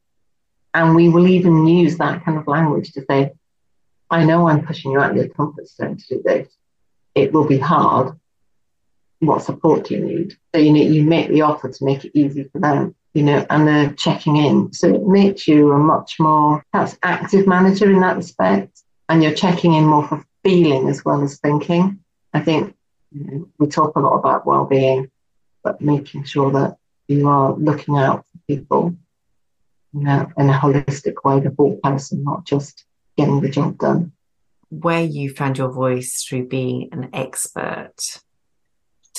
And 0.73 0.95
we 0.95 1.09
will 1.09 1.27
even 1.27 1.67
use 1.67 1.97
that 1.97 2.23
kind 2.23 2.37
of 2.37 2.47
language 2.47 2.93
to 2.93 3.03
say, 3.09 3.33
I 4.09 4.25
know 4.25 4.47
I'm 4.47 4.65
pushing 4.65 4.91
you 4.91 4.99
out 4.99 5.11
of 5.11 5.17
your 5.17 5.29
comfort 5.29 5.67
zone 5.67 5.97
to 5.97 6.15
do 6.15 6.21
this. 6.23 6.47
It 7.15 7.33
will 7.33 7.45
be 7.45 7.57
hard. 7.57 8.17
What 9.19 9.43
support 9.43 9.85
do 9.85 9.95
you 9.95 10.05
need? 10.05 10.37
So 10.53 10.61
you 10.61 10.71
need, 10.71 10.93
you 10.93 11.03
make 11.03 11.29
the 11.29 11.41
offer 11.41 11.69
to 11.69 11.85
make 11.85 12.05
it 12.05 12.17
easy 12.17 12.45
for 12.45 12.59
them, 12.59 12.95
you 13.13 13.23
know, 13.23 13.45
and 13.49 13.67
they're 13.67 13.91
checking 13.93 14.37
in. 14.37 14.71
So 14.73 14.93
it 14.93 15.05
makes 15.05 15.47
you 15.47 15.71
a 15.73 15.77
much 15.77 16.19
more 16.19 16.63
perhaps 16.71 16.97
active 17.03 17.45
manager 17.45 17.91
in 17.91 17.99
that 18.01 18.15
respect. 18.17 18.81
And 19.09 19.21
you're 19.21 19.33
checking 19.33 19.73
in 19.73 19.85
more 19.85 20.07
for 20.07 20.23
feeling 20.43 20.87
as 20.87 21.03
well 21.03 21.21
as 21.23 21.39
thinking. 21.39 21.99
I 22.33 22.39
think 22.39 22.75
you 23.11 23.25
know, 23.25 23.49
we 23.57 23.67
talk 23.67 23.95
a 23.95 23.99
lot 23.99 24.15
about 24.15 24.45
well-being, 24.45 25.11
but 25.63 25.81
making 25.81 26.23
sure 26.23 26.51
that 26.51 26.77
you 27.07 27.27
are 27.27 27.53
looking 27.53 27.97
out 27.97 28.25
for 28.31 28.39
people 28.47 28.95
you 29.93 30.01
know, 30.01 30.31
in 30.37 30.49
a 30.49 30.53
holistic 30.53 31.15
way, 31.23 31.39
the 31.39 31.53
whole 31.57 31.77
person, 31.77 32.23
not 32.23 32.45
just 32.45 32.85
getting 33.19 33.41
the 33.41 33.49
job 33.49 33.77
done. 33.77 34.11
Where 34.69 35.03
you 35.03 35.33
found 35.33 35.57
your 35.57 35.71
voice 35.71 36.23
through 36.23 36.47
being 36.47 36.89
an 36.91 37.09
expert, 37.13 38.21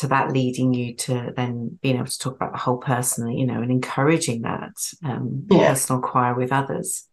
to 0.01 0.07
that 0.09 0.33
leading 0.33 0.73
you 0.73 0.95
to 0.95 1.31
then 1.37 1.79
being 1.83 1.97
able 1.97 2.07
to 2.07 2.19
talk 2.19 2.35
about 2.35 2.53
the 2.53 2.59
whole 2.59 2.79
person, 2.79 3.31
you 3.33 3.47
know, 3.47 3.61
and 3.61 3.71
encouraging 3.71 4.43
that 4.43 4.73
um, 5.05 5.47
yeah. 5.51 5.69
personal 5.69 6.01
choir 6.01 6.35
with 6.35 6.53
others. 6.53 7.07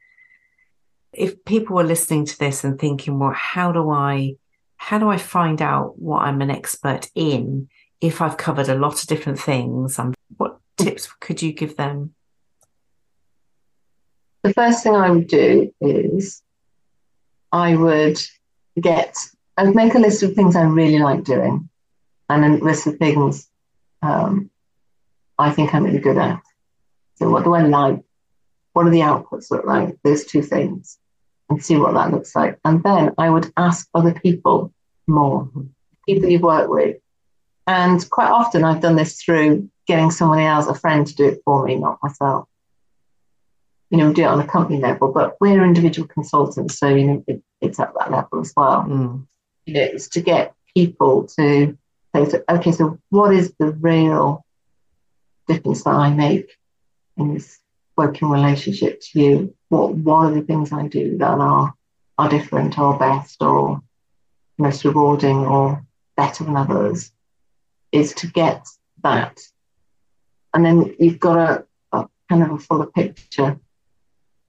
If 1.11 1.43
people 1.43 1.75
were 1.75 1.83
listening 1.83 2.25
to 2.25 2.39
this 2.39 2.63
and 2.63 2.79
thinking, 2.79 3.19
well, 3.19 3.33
how 3.35 3.73
do 3.73 3.89
I, 3.89 4.35
how 4.77 4.99
do 4.99 5.09
I 5.09 5.17
find 5.17 5.61
out 5.61 5.99
what 5.99 6.21
I'm 6.21 6.41
an 6.41 6.49
expert 6.49 7.09
in? 7.13 7.67
If 7.99 8.21
I've 8.21 8.37
covered 8.37 8.69
a 8.69 8.75
lot 8.75 9.01
of 9.01 9.07
different 9.07 9.39
things, 9.39 9.99
um, 9.99 10.13
what 10.37 10.59
tips 10.77 11.11
could 11.19 11.41
you 11.41 11.51
give 11.51 11.75
them? 11.75 12.13
The 14.43 14.53
first 14.53 14.83
thing 14.83 14.95
I 14.95 15.09
would 15.09 15.27
do 15.27 15.73
is 15.81 16.41
I 17.51 17.75
would 17.75 18.19
get, 18.79 19.17
I 19.55 19.63
would 19.63 19.75
make 19.75 19.95
a 19.95 19.99
list 19.99 20.23
of 20.23 20.33
things 20.33 20.55
I 20.55 20.63
really 20.63 20.99
like 20.99 21.23
doing 21.23 21.69
and 22.29 22.45
a 22.45 22.63
list 22.63 22.87
of 22.87 22.97
things 22.97 23.49
um, 24.01 24.49
I 25.37 25.51
think 25.51 25.73
I'm 25.73 25.83
really 25.83 25.99
good 25.99 26.17
at. 26.17 26.41
So, 27.15 27.29
what 27.29 27.43
do 27.43 27.53
I 27.53 27.61
like? 27.61 28.03
What 28.73 28.83
do 28.83 28.89
the 28.89 28.99
outputs 28.99 29.49
look 29.49 29.65
like? 29.65 29.97
Those 30.03 30.25
two 30.25 30.41
things, 30.41 30.99
and 31.49 31.63
see 31.63 31.77
what 31.77 31.93
that 31.93 32.11
looks 32.11 32.35
like. 32.35 32.59
And 32.63 32.83
then 32.83 33.13
I 33.17 33.29
would 33.29 33.51
ask 33.57 33.87
other 33.93 34.13
people 34.13 34.73
more, 35.07 35.49
people 36.07 36.29
you've 36.29 36.41
worked 36.41 36.69
with. 36.69 36.97
And 37.65 38.07
quite 38.09 38.29
often 38.29 38.63
I've 38.63 38.81
done 38.81 38.95
this 38.95 39.21
through 39.21 39.69
getting 39.87 40.11
somebody 40.11 40.43
else, 40.43 40.67
a 40.67 40.75
friend, 40.75 41.05
to 41.07 41.15
do 41.15 41.25
it 41.25 41.41
for 41.43 41.65
me, 41.65 41.75
not 41.75 41.99
myself 42.01 42.47
you 43.89 43.97
know, 43.97 44.11
do 44.11 44.23
it 44.23 44.25
on 44.25 44.39
a 44.39 44.47
company 44.47 44.79
level, 44.79 45.11
but 45.11 45.37
we're 45.39 45.63
individual 45.63 46.07
consultants, 46.07 46.77
so 46.77 46.89
you 46.89 47.05
know, 47.05 47.23
it, 47.27 47.41
it's 47.61 47.79
at 47.79 47.93
that 47.97 48.11
level 48.11 48.41
as 48.41 48.53
well. 48.55 48.83
Mm. 48.83 49.27
You 49.65 49.73
know, 49.73 49.81
it's 49.81 50.09
to 50.09 50.21
get 50.21 50.53
people 50.73 51.27
to 51.37 51.77
say, 52.15 52.41
okay, 52.49 52.71
so 52.71 52.99
what 53.09 53.33
is 53.33 53.53
the 53.59 53.71
real 53.71 54.45
difference 55.47 55.83
that 55.83 55.93
I 55.93 56.09
make 56.11 56.51
in 57.15 57.33
this 57.33 57.59
working 57.95 58.29
relationship 58.29 59.01
to 59.01 59.19
you? 59.19 59.55
What 59.69 59.95
what 59.95 60.25
are 60.25 60.33
the 60.33 60.41
things 60.41 60.71
I 60.71 60.87
do 60.87 61.17
that 61.17 61.39
are 61.39 61.73
are 62.17 62.29
different 62.29 62.77
or 62.77 62.97
best 62.97 63.41
or 63.41 63.81
most 64.57 64.83
rewarding 64.83 65.45
or 65.45 65.85
better 66.17 66.43
than 66.43 66.57
others? 66.57 67.11
Is 67.93 68.13
to 68.15 68.27
get 68.27 68.67
that, 69.03 69.39
and 70.53 70.65
then 70.65 70.93
you've 70.99 71.21
got 71.21 71.37
a, 71.37 71.65
a 71.97 72.07
kind 72.29 72.43
of 72.43 72.51
a 72.51 72.57
fuller 72.59 72.87
picture 72.87 73.57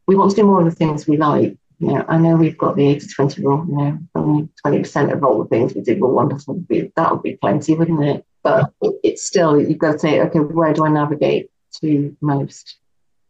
we 0.08 0.16
want 0.16 0.30
to 0.30 0.36
do 0.36 0.42
more 0.42 0.60
of 0.60 0.64
the 0.64 0.74
things 0.74 1.06
we 1.06 1.18
like. 1.18 1.56
You 1.78 1.92
know, 1.92 2.04
I 2.08 2.16
know 2.18 2.34
we've 2.34 2.58
got 2.58 2.74
the 2.74 2.88
80 2.88 3.06
20 3.06 3.42
rule, 3.42 3.64
you 3.68 3.76
know, 3.76 3.98
only 4.16 4.48
20% 4.66 5.12
of 5.12 5.22
all 5.22 5.40
the 5.40 5.48
things 5.48 5.74
we 5.74 5.82
did 5.82 6.00
were 6.00 6.12
wonderful. 6.12 6.64
That 6.96 7.12
would 7.12 7.22
be 7.22 7.36
plenty, 7.36 7.74
wouldn't 7.74 8.02
it? 8.02 8.24
But 8.42 8.72
it's 8.80 9.22
still, 9.22 9.60
you've 9.60 9.78
got 9.78 9.92
to 9.92 9.98
say, 9.98 10.20
okay, 10.22 10.40
where 10.40 10.72
do 10.72 10.84
I 10.84 10.88
navigate 10.88 11.50
to 11.82 12.16
most? 12.20 12.78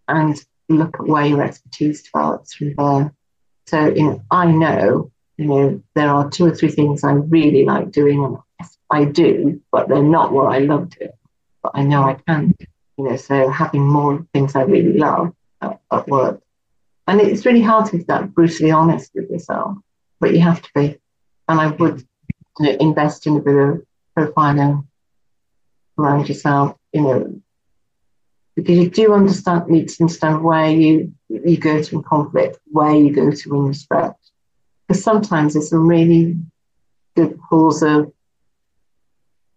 And 0.06 0.40
look 0.70 0.94
at 1.00 1.06
where 1.06 1.26
your 1.26 1.42
expertise 1.42 2.04
develops 2.04 2.54
from 2.54 2.74
there. 2.78 3.12
So, 3.66 3.88
you 3.88 4.04
know, 4.04 4.22
I 4.30 4.46
know, 4.46 5.10
you 5.36 5.44
know, 5.46 5.82
there 5.94 6.08
are 6.08 6.30
two 6.30 6.46
or 6.46 6.54
three 6.54 6.70
things 6.70 7.04
I 7.04 7.12
really 7.12 7.64
like 7.64 7.90
doing, 7.90 8.24
and 8.24 8.38
I 8.88 9.04
do, 9.04 9.60
but 9.72 9.88
they're 9.88 10.02
not 10.02 10.32
what 10.32 10.54
I 10.54 10.60
love 10.60 10.90
doing. 10.90 11.10
But 11.62 11.72
I 11.74 11.82
know 11.82 12.04
I 12.04 12.14
can, 12.14 12.54
you 12.96 13.04
know, 13.04 13.16
so 13.16 13.50
having 13.50 13.84
more 13.84 14.24
things 14.32 14.54
I 14.54 14.62
really 14.62 14.96
love 14.96 15.34
at, 15.60 15.80
at 15.90 16.08
work 16.08 16.40
and 17.08 17.22
it's 17.22 17.46
really 17.46 17.62
hard 17.62 17.86
to 17.86 17.96
be 17.96 18.04
that 18.04 18.34
brutally 18.34 18.70
honest 18.70 19.10
with 19.14 19.30
yourself, 19.30 19.78
but 20.20 20.34
you 20.34 20.40
have 20.40 20.60
to 20.60 20.68
be. 20.74 20.98
And 21.48 21.58
I 21.58 21.68
would 21.68 22.06
you 22.60 22.66
know, 22.66 22.76
invest 22.78 23.26
in 23.26 23.38
a 23.38 23.40
bit 23.40 23.56
of 23.56 23.82
profiling 24.16 24.86
around 25.98 26.28
yourself, 26.28 26.76
you 26.92 27.00
know, 27.00 27.40
because 28.54 28.76
you 28.76 28.90
do 28.90 29.14
understand, 29.14 29.68
need 29.68 29.88
to 29.88 30.02
understand 30.02 30.44
where 30.44 30.70
you, 30.70 31.14
you 31.30 31.56
go 31.56 31.82
to 31.82 31.96
in 31.96 32.02
conflict, 32.02 32.58
where 32.66 32.94
you 32.94 33.14
go 33.14 33.30
to 33.30 33.54
in 33.54 33.62
respect. 33.62 34.18
Because 34.86 35.02
sometimes 35.02 35.54
there's 35.54 35.70
some 35.70 35.88
really 35.88 36.36
good 37.16 37.40
pools 37.48 37.82
of 37.82 38.12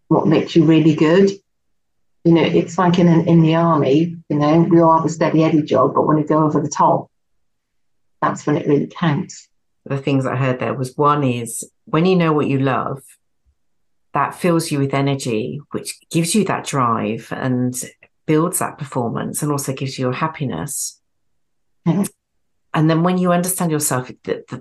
what 0.08 0.26
makes 0.26 0.56
you 0.56 0.64
really 0.64 0.96
good. 0.96 1.32
You 2.24 2.32
know, 2.32 2.44
it's 2.44 2.78
like 2.78 2.98
in 2.98 3.10
an, 3.10 3.28
in 3.28 3.42
the 3.42 3.56
army, 3.56 4.16
you 4.30 4.38
know, 4.38 4.62
we 4.62 4.80
all 4.80 4.96
have 4.96 5.06
a 5.06 5.10
steady 5.10 5.44
Eddie 5.44 5.64
job, 5.64 5.96
but 5.96 6.08
when 6.08 6.18
you 6.18 6.24
go 6.24 6.46
over 6.46 6.62
the 6.62 6.70
top, 6.70 7.11
that's 8.22 8.46
when 8.46 8.58
it 8.58 8.68
really 8.68 8.88
counts. 8.88 9.50
The 9.86 9.98
things 9.98 10.26
I 10.26 10.36
heard 10.36 10.60
there 10.60 10.76
was 10.76 10.96
one 10.96 11.24
is 11.24 11.70
when 11.86 12.06
you 12.06 12.16
know 12.16 12.34
what 12.34 12.48
you 12.48 12.60
love, 12.60 13.02
that 14.14 14.36
fills 14.36 14.72
you 14.72 14.80
with 14.80 14.94
energy, 14.94 15.60
which 15.72 15.98
gives 16.12 16.36
you 16.36 16.44
that 16.46 16.66
drive 16.66 17.28
and 17.32 17.74
builds 18.28 18.60
that 18.60 18.78
performance 18.78 19.42
and 19.42 19.52
also 19.52 19.74
gives 19.74 19.98
you 19.98 20.10
a 20.10 20.16
happiness. 20.16 21.02
And 22.74 22.90
then 22.90 23.04
when 23.04 23.18
you 23.18 23.32
understand 23.32 23.72
yourself, 23.72 24.12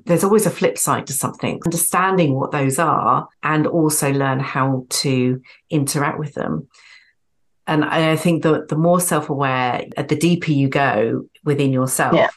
there's 0.07 0.25
always 0.25 0.47
a 0.47 0.51
flip 0.51 0.79
side 0.79 1.07
to 1.09 1.13
something, 1.13 1.61
understanding 1.65 2.35
what 2.35 2.51
those 2.51 2.79
are 2.79 3.29
and 3.43 3.67
also 3.67 4.13
learn 4.13 4.41
how 4.41 4.87
to 4.89 5.41
interact 5.69 6.19
with 6.19 6.35
them. 6.35 6.69
And 7.67 7.85
I 7.85 8.17
think 8.17 8.43
that 8.43 8.69
the 8.69 8.77
more 8.77 9.01
self 9.01 9.31
aware, 9.31 9.85
uh, 9.97 10.03
the 10.03 10.17
deeper 10.17 10.51
you 10.51 10.69
go 10.69 11.27
within 11.45 11.73
yourself, 11.73 12.15
yeah 12.15 12.31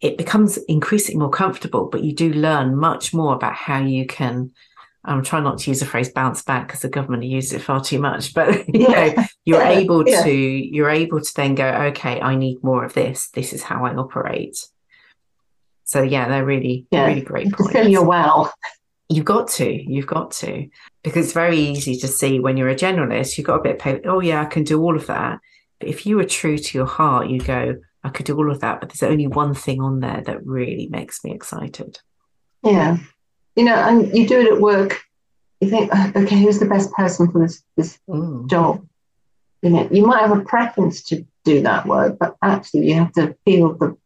it 0.00 0.18
becomes 0.18 0.56
increasingly 0.68 1.18
more 1.18 1.30
comfortable, 1.30 1.86
but 1.86 2.04
you 2.04 2.12
do 2.12 2.32
learn 2.32 2.76
much 2.76 3.14
more 3.14 3.34
about 3.34 3.54
how 3.54 3.80
you 3.80 4.06
can 4.06 4.52
I'm 5.06 5.22
trying 5.22 5.44
not 5.44 5.58
to 5.58 5.70
use 5.70 5.80
the 5.80 5.86
phrase 5.86 6.08
bounce 6.08 6.42
back 6.42 6.66
because 6.66 6.82
the 6.82 6.88
government 6.88 7.22
uses 7.22 7.52
it 7.52 7.62
far 7.62 7.80
too 7.80 8.00
much, 8.00 8.34
but 8.34 8.68
you 8.74 8.88
yeah. 8.88 8.88
know, 8.88 9.24
you're 9.44 9.62
yeah. 9.62 9.70
able 9.70 10.08
yeah. 10.08 10.22
to 10.24 10.32
you're 10.32 10.90
able 10.90 11.20
to 11.20 11.34
then 11.34 11.54
go, 11.54 11.66
okay, 11.66 12.20
I 12.20 12.34
need 12.34 12.62
more 12.62 12.84
of 12.84 12.92
this. 12.92 13.28
This 13.28 13.52
is 13.52 13.62
how 13.62 13.84
I 13.84 13.94
operate. 13.94 14.66
So 15.84 16.02
yeah, 16.02 16.28
they're 16.28 16.44
really 16.44 16.86
really 16.92 17.20
great 17.20 17.52
points. 17.52 17.72
To 17.72 17.78
fill 17.78 17.88
your 17.88 18.04
well. 18.04 18.52
You've 19.08 19.24
got 19.24 19.46
to, 19.50 19.70
you've 19.70 20.08
got 20.08 20.32
to, 20.32 20.68
because 21.04 21.26
it's 21.26 21.32
very 21.32 21.56
easy 21.56 21.96
to 21.98 22.08
see 22.08 22.40
when 22.40 22.56
you're 22.56 22.68
a 22.68 22.74
generalist, 22.74 23.38
you've 23.38 23.46
got 23.46 23.60
a 23.60 23.62
bit 23.62 23.76
of 23.76 23.78
paper. 23.78 24.10
Oh 24.10 24.18
yeah, 24.18 24.42
I 24.42 24.46
can 24.46 24.64
do 24.64 24.82
all 24.82 24.96
of 24.96 25.06
that. 25.06 25.38
But 25.78 25.88
if 25.88 26.06
you 26.06 26.16
were 26.16 26.24
true 26.24 26.58
to 26.58 26.78
your 26.78 26.88
heart, 26.88 27.28
you 27.28 27.38
go, 27.40 27.76
I 28.06 28.10
could 28.10 28.26
do 28.26 28.36
all 28.36 28.50
of 28.50 28.60
that, 28.60 28.80
but 28.80 28.88
there's 28.88 29.10
only 29.10 29.26
one 29.26 29.54
thing 29.54 29.82
on 29.82 30.00
there 30.00 30.22
that 30.24 30.46
really 30.46 30.88
makes 30.90 31.24
me 31.24 31.32
excited. 31.32 31.98
Yeah 32.62 32.98
you 33.56 33.64
know, 33.64 33.74
and 33.74 34.14
you 34.16 34.28
do 34.28 34.40
it 34.40 34.52
at 34.52 34.60
work. 34.60 35.00
You 35.60 35.70
think, 35.70 35.92
uh, 35.92 36.12
okay, 36.14 36.38
who's 36.38 36.60
the 36.60 36.66
best 36.66 36.92
person 36.92 37.32
for 37.32 37.40
this 37.40 37.64
this 37.76 37.98
mm. 38.08 38.48
job? 38.48 38.86
You 39.62 39.70
know, 39.70 39.88
you 39.90 40.06
might 40.06 40.20
have 40.20 40.38
a 40.38 40.44
preference 40.44 41.02
to 41.04 41.26
do 41.44 41.62
that 41.62 41.86
work, 41.86 42.18
but 42.20 42.36
actually, 42.42 42.88
you 42.88 42.94
have 42.94 43.12
to 43.14 43.34
feel 43.44 43.74
the 43.74 43.96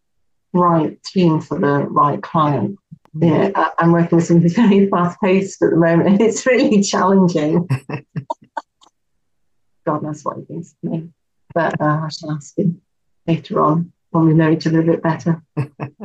right 0.53 1.03
team 1.03 1.41
for 1.41 1.59
the 1.59 1.89
right 1.89 2.23
client. 2.23 2.79
Mm. 3.17 3.53
Yeah, 3.53 3.71
I'm 3.79 3.91
working 3.91 4.17
with 4.17 4.27
something 4.27 4.49
very 4.49 4.89
fast 4.91 5.21
paced 5.21 5.61
at 5.63 5.71
the 5.71 5.77
moment. 5.77 6.09
And 6.09 6.21
it's 6.21 6.47
really 6.47 6.81
challenging. 6.83 7.69
God 9.85 10.03
knows 10.05 10.23
what 10.23 10.37
he 10.39 10.45
thinks 10.45 10.75
of 10.85 10.91
me, 10.91 11.09
but 11.53 11.81
uh, 11.81 12.03
I 12.05 12.09
shall 12.11 12.31
ask 12.31 12.57
him 12.57 12.81
later 13.31 13.61
on 13.61 13.93
when 14.11 14.27
we 14.27 14.35
know 14.35 14.51
each 14.51 14.67
other 14.67 14.81
a 14.81 14.85
bit 14.85 15.03
better. 15.03 15.43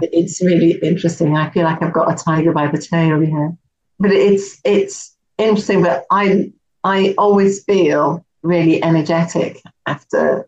it's 0.01 0.41
really 0.41 0.73
interesting. 0.73 1.35
I 1.35 1.49
feel 1.49 1.63
like 1.63 1.81
I've 1.81 1.93
got 1.93 2.11
a 2.11 2.23
tiger 2.23 2.51
by 2.51 2.67
the 2.67 2.77
tail 2.77 3.19
here. 3.19 3.57
But 3.99 4.11
it's 4.11 4.59
it's 4.63 5.15
interesting, 5.37 5.81
but 5.81 6.05
I 6.11 6.51
I 6.83 7.15
always 7.17 7.63
feel 7.63 8.25
really 8.41 8.83
energetic 8.83 9.61
after, 9.85 10.47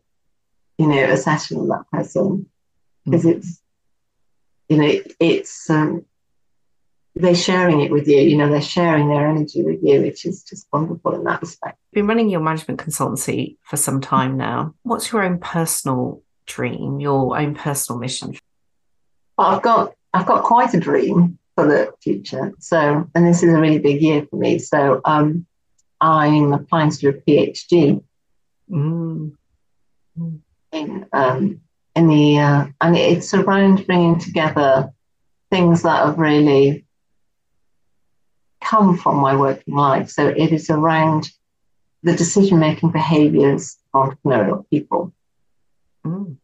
you 0.78 0.88
know, 0.88 1.04
a 1.04 1.18
session 1.18 1.60
with 1.60 1.70
that 1.70 1.86
person. 1.92 2.50
Because 3.06 3.24
mm. 3.24 3.36
it's 3.36 3.62
you 4.70 4.78
know, 4.78 5.02
it's 5.20 5.70
um, 5.70 6.06
they're 7.16 7.36
sharing 7.36 7.82
it 7.82 7.92
with 7.92 8.08
you, 8.08 8.20
you 8.20 8.38
know, 8.38 8.50
they're 8.50 8.62
sharing 8.62 9.10
their 9.10 9.28
energy 9.28 9.64
with 9.64 9.80
you, 9.82 10.02
which 10.02 10.26
is 10.26 10.44
just 10.44 10.68
wonderful 10.72 11.16
in 11.16 11.24
that 11.24 11.42
respect. 11.42 11.78
You've 11.92 12.02
been 12.02 12.08
running 12.08 12.30
your 12.30 12.42
management 12.42 12.80
consultancy 12.80 13.58
for 13.64 13.78
some 13.78 14.02
time 14.02 14.38
now. 14.38 14.76
What's 14.84 15.12
your 15.12 15.24
own 15.24 15.40
personal 15.40 16.22
dream, 16.48 17.00
your 17.00 17.38
own 17.38 17.56
personal 17.56 18.00
mission? 18.00 18.36
Well, 19.38 19.48
I've 19.48 19.62
got 19.62 19.94
I've 20.14 20.26
got 20.26 20.44
quite 20.44 20.74
a 20.74 20.80
dream 20.80 21.38
for 21.56 21.68
the 21.68 21.94
future. 22.02 22.54
So, 22.60 23.08
and 23.14 23.28
this 23.28 23.44
is 23.44 23.54
a 23.54 23.60
really 23.60 23.80
big 23.80 24.02
year 24.02 24.26
for 24.30 24.38
me. 24.38 24.58
So, 24.60 25.02
um, 25.06 25.46
I'm 26.02 26.54
applying 26.54 26.92
to 26.92 26.98
do 26.98 27.10
a 27.10 27.14
PhD 27.14 28.04
mm. 28.70 29.32
in 30.72 31.06
um, 31.14 31.62
in 31.96 32.08
the 32.08 32.40
uh, 32.40 32.68
and 32.82 32.96
it's 32.96 33.34
around 33.34 33.86
bringing 33.86 34.20
together 34.20 34.92
things 35.50 35.84
that 35.84 36.06
have 36.06 36.18
really 36.18 36.86
come 38.62 38.98
from 38.98 39.18
my 39.18 39.36
working 39.36 39.76
life. 39.76 40.10
So 40.10 40.28
it 40.28 40.52
is 40.52 40.70
around 40.70 41.32
the 42.04 42.16
decision 42.16 42.60
making 42.60 42.92
behaviors 42.92 43.78
of 43.94 44.10
entrepreneurial 44.10 44.70
people. 44.70 45.14
Mm. 46.06 46.38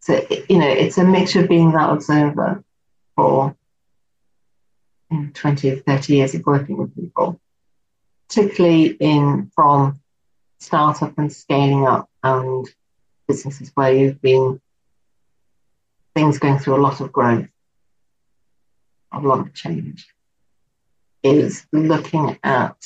So, 0.00 0.26
you 0.48 0.58
know, 0.58 0.68
it's 0.68 0.98
a 0.98 1.04
mixture 1.04 1.40
of 1.40 1.48
being 1.48 1.72
that 1.72 1.90
observer 1.90 2.64
for 3.14 3.56
you 5.10 5.18
know, 5.18 5.30
20 5.34 5.70
or 5.70 5.76
30 5.76 6.14
years 6.14 6.34
of 6.34 6.46
working 6.46 6.78
with 6.78 6.94
people, 6.94 7.40
particularly 8.28 8.86
in 8.86 9.50
from 9.54 10.00
startup 10.60 11.16
and 11.18 11.32
scaling 11.32 11.86
up 11.86 12.08
and 12.22 12.68
businesses 13.26 13.70
where 13.74 13.92
you've 13.92 14.20
been 14.20 14.60
things 16.14 16.38
going 16.38 16.58
through 16.58 16.76
a 16.76 16.82
lot 16.82 17.00
of 17.00 17.12
growth, 17.12 17.48
a 19.12 19.20
lot 19.20 19.40
of 19.40 19.54
change, 19.54 20.08
is 21.22 21.66
looking 21.72 22.38
at 22.42 22.76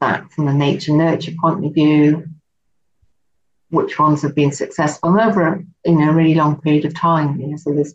that 0.00 0.30
from 0.30 0.48
a 0.48 0.54
nature 0.54 0.92
nurture 0.92 1.32
point 1.40 1.64
of 1.64 1.74
view, 1.74 2.28
which 3.74 3.98
ones 3.98 4.22
have 4.22 4.34
been 4.34 4.52
successful 4.52 5.20
over 5.20 5.64
you 5.84 5.94
know 5.94 6.10
a 6.10 6.14
really 6.14 6.34
long 6.34 6.60
period 6.60 6.84
of 6.84 6.94
time. 6.94 7.40
You 7.40 7.48
know, 7.48 7.56
so 7.56 7.72
there's 7.74 7.94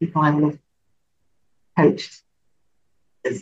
people 0.00 0.22
I 0.22 0.32
have 0.32 0.58
coached 1.76 2.22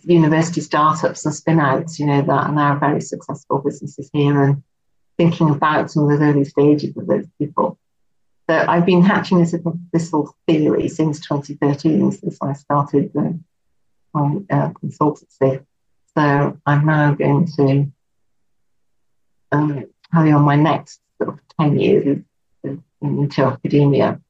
university 0.05 0.61
startups 0.61 1.25
and 1.25 1.35
spin 1.35 1.61
outs, 1.61 1.99
you 1.99 2.07
know, 2.07 2.21
that 2.23 2.31
are 2.31 2.53
now 2.53 2.79
very 2.79 3.01
successful 3.01 3.59
businesses 3.59 4.11
here 4.13 4.43
and 4.43 4.63
thinking 5.17 5.51
about 5.51 5.91
some 5.91 6.11
of 6.11 6.19
the 6.19 6.25
early 6.25 6.45
stages 6.45 6.97
of 6.97 7.07
those 7.07 7.27
people. 7.39 7.79
So 8.49 8.57
I've 8.57 8.87
been 8.87 9.03
hatching 9.03 9.39
this, 9.39 9.55
this 9.93 10.13
little 10.13 10.35
theory 10.47 10.89
since 10.89 11.21
2013, 11.21 12.13
since 12.13 12.39
I 12.41 12.55
started 12.55 13.13
the, 13.13 13.39
my 14.15 14.39
uh, 14.51 14.71
consultancy. 14.71 15.65
So 16.17 16.59
I'm 16.67 16.87
now 16.87 17.15
going 17.15 17.47
to 17.57 17.93
um, 19.53 19.87
carry 20.13 20.33
on 20.33 20.43
my 20.43 20.57
next 20.57 21.01
sort 21.19 21.35
of 21.35 21.41
10 21.61 21.79
years 21.79 22.23
into 23.03 23.45
academia. 23.45 24.21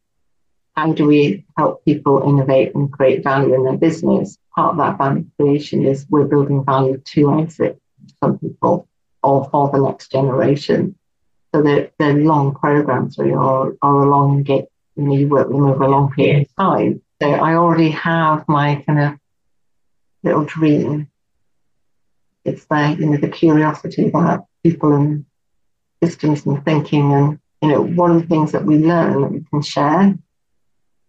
How 0.76 0.92
do 0.92 1.06
we 1.06 1.44
help 1.56 1.84
people 1.84 2.22
innovate 2.22 2.74
and 2.74 2.92
create 2.92 3.24
value 3.24 3.54
in 3.54 3.64
their 3.64 3.76
business? 3.76 4.38
Part 4.54 4.72
of 4.72 4.78
that 4.78 4.98
value 4.98 5.26
creation 5.38 5.84
is 5.84 6.06
we're 6.08 6.24
building 6.24 6.64
value 6.64 6.98
to 6.98 7.40
exit 7.40 7.80
some 8.20 8.38
people 8.38 8.88
or 9.22 9.48
for 9.50 9.70
the 9.70 9.78
next 9.78 10.12
generation. 10.12 10.94
So 11.52 11.62
they're, 11.62 11.90
they're 11.98 12.14
long 12.14 12.54
programs 12.54 13.18
or, 13.18 13.26
or, 13.36 13.76
or 13.82 14.04
a 14.04 14.10
long 14.10 14.42
get, 14.42 14.70
you 14.96 15.04
know, 15.04 15.14
you 15.14 15.28
work 15.28 15.48
with 15.48 15.56
them 15.56 15.66
over 15.66 15.84
a 15.84 15.88
long 15.88 16.12
period 16.12 16.42
of 16.42 16.56
time. 16.56 17.02
So 17.20 17.30
I 17.30 17.54
already 17.54 17.90
have 17.90 18.46
my 18.46 18.82
kind 18.86 19.00
of 19.00 19.18
little 20.22 20.44
dream. 20.44 21.08
It's 22.44 22.64
the, 22.66 22.96
you 22.98 23.06
know, 23.06 23.16
the 23.16 23.28
curiosity 23.28 24.08
about 24.08 24.46
people 24.62 24.94
and 24.94 25.24
systems 26.02 26.46
and 26.46 26.64
thinking 26.64 27.12
and 27.12 27.38
you 27.62 27.68
know 27.68 27.82
one 27.82 28.10
of 28.10 28.20
the 28.20 28.28
things 28.28 28.52
that 28.52 28.64
we 28.64 28.78
learn 28.78 29.22
that 29.22 29.32
we 29.32 29.44
can 29.50 29.62
share 29.62 30.16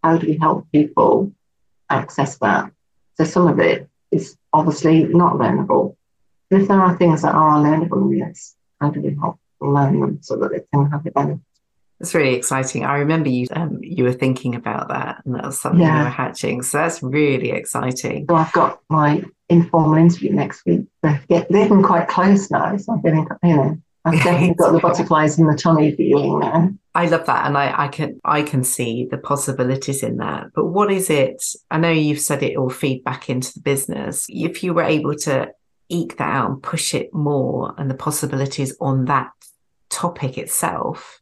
how 0.04 0.17
do 0.17 0.28
we 0.28 0.38
help 0.38 0.67
people 0.71 1.32
access 1.89 2.38
that 2.38 2.71
so 3.15 3.23
some 3.23 3.47
of 3.47 3.60
it 3.60 3.88
is 4.12 4.38
obviously 4.54 5.04
not 5.06 5.34
learnable 5.34 5.95
but 6.49 6.62
if 6.62 6.67
there 6.67 6.82
are 6.82 6.97
things 6.97 7.21
that 7.21 7.36
are 7.36 7.58
learnable 7.60 8.15
yes 8.15 8.56
how 8.82 8.89
do 8.89 9.02
we 9.02 9.15
help 9.15 9.39
learn 9.62 9.99
them 9.99 10.19
so 10.21 10.36
that 10.38 10.52
they 10.52 10.62
can 10.71 10.89
have 10.89 11.06
it 11.06 11.13
benefit 11.13 11.39
it's 11.99 12.15
really 12.15 12.36
exciting. 12.36 12.86
I 12.86 12.99
remember 12.99 13.28
you 13.28 13.47
um, 13.52 13.80
you 13.82 14.06
were 14.06 14.13
thinking 14.13 14.56
about 14.56 14.88
that, 14.88 15.21
and 15.25 15.36
that 15.36 15.43
was 15.43 15.60
something 15.60 15.82
yeah. 15.82 15.97
you 15.97 16.04
were 16.06 16.10
hatching. 16.10 16.62
So 16.62 16.78
that's 16.78 17.04
really 17.04 17.52
exciting. 17.52 18.25
So 18.30 18.36
I've 18.38 18.54
got 18.54 18.80
my 18.89 19.21
informal 19.49 19.95
interview 19.95 20.32
next 20.32 20.65
week. 20.65 20.86
They're 21.04 21.21
getting 21.28 21.84
quite 21.84 22.08
close 22.08 22.49
now, 22.49 22.78
so 22.78 22.93
I'm 22.93 23.02
getting 23.02 23.28
you 23.43 23.56
know 23.56 23.78
I've 24.10 24.24
definitely 24.24 24.56
got 24.56 24.72
the 24.72 24.80
butterflies 24.80 25.39
in 25.39 25.48
the 25.48 25.56
tummy 25.56 25.95
feeling 25.95 26.39
now. 26.39 26.69
I 26.95 27.06
love 27.06 27.26
that, 27.28 27.45
and 27.45 27.58
I, 27.58 27.86
I 27.86 27.88
can 27.88 28.19
I 28.26 28.41
can 28.41 28.63
see 28.63 29.08
the 29.10 29.17
possibilities 29.17 30.04
in 30.04 30.17
that. 30.17 30.48
But 30.54 30.65
what 30.65 30.91
is 30.91 31.10
it? 31.10 31.43
I 31.72 31.78
know 31.78 31.91
you've 31.91 32.19
said 32.19 32.43
it 32.43 32.58
all 32.58 32.69
feed 32.69 33.04
back 33.04 33.30
into 33.30 33.54
the 33.54 33.62
business. 33.62 34.26
If 34.30 34.63
you 34.63 34.74
were 34.74 34.84
able 34.84 35.15
to 35.15 35.52
eke 35.89 36.17
that 36.17 36.36
out 36.36 36.50
and 36.52 36.63
push 36.63 36.93
it 36.93 37.13
more, 37.13 37.74
and 37.78 37.89
the 37.89 37.95
possibilities 37.95 38.76
on 38.82 39.06
that 39.06 39.30
topic 39.89 40.38
itself, 40.38 41.22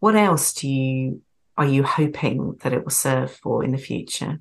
what 0.00 0.16
else 0.16 0.54
do 0.54 0.68
you 0.68 1.22
are 1.56 1.66
you 1.66 1.84
hoping 1.84 2.56
that 2.62 2.72
it 2.72 2.82
will 2.82 2.90
serve 2.90 3.30
for 3.30 3.62
in 3.62 3.72
the 3.72 3.78
future? 3.78 4.40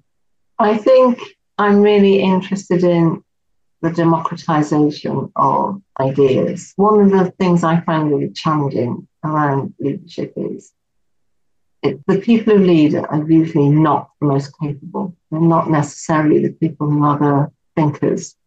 I 0.59 0.77
think 0.77 1.19
I'm 1.57 1.81
really 1.81 2.19
interested 2.19 2.83
in 2.83 3.23
the 3.83 3.91
democratization 3.91 5.29
of 5.35 5.81
ideas. 5.99 6.71
One 6.77 7.01
of 7.01 7.11
the 7.11 7.31
things 7.31 7.65
I 7.65 7.81
find 7.81 8.09
really 8.09 8.31
challenging 8.31 9.09
around 9.25 9.73
leadership 9.77 10.31
is 10.37 10.71
it, 11.81 11.99
the 12.07 12.19
people 12.19 12.57
who 12.57 12.63
lead 12.63 12.95
are 12.95 13.29
usually 13.29 13.67
not 13.67 14.09
the 14.21 14.27
most 14.27 14.57
capable. 14.57 15.17
They're 15.29 15.41
not 15.41 15.69
necessarily 15.69 16.39
the 16.39 16.53
people 16.53 16.89
who 16.89 17.03
are 17.03 17.19
the 17.19 17.51
thinkers. 17.75 18.37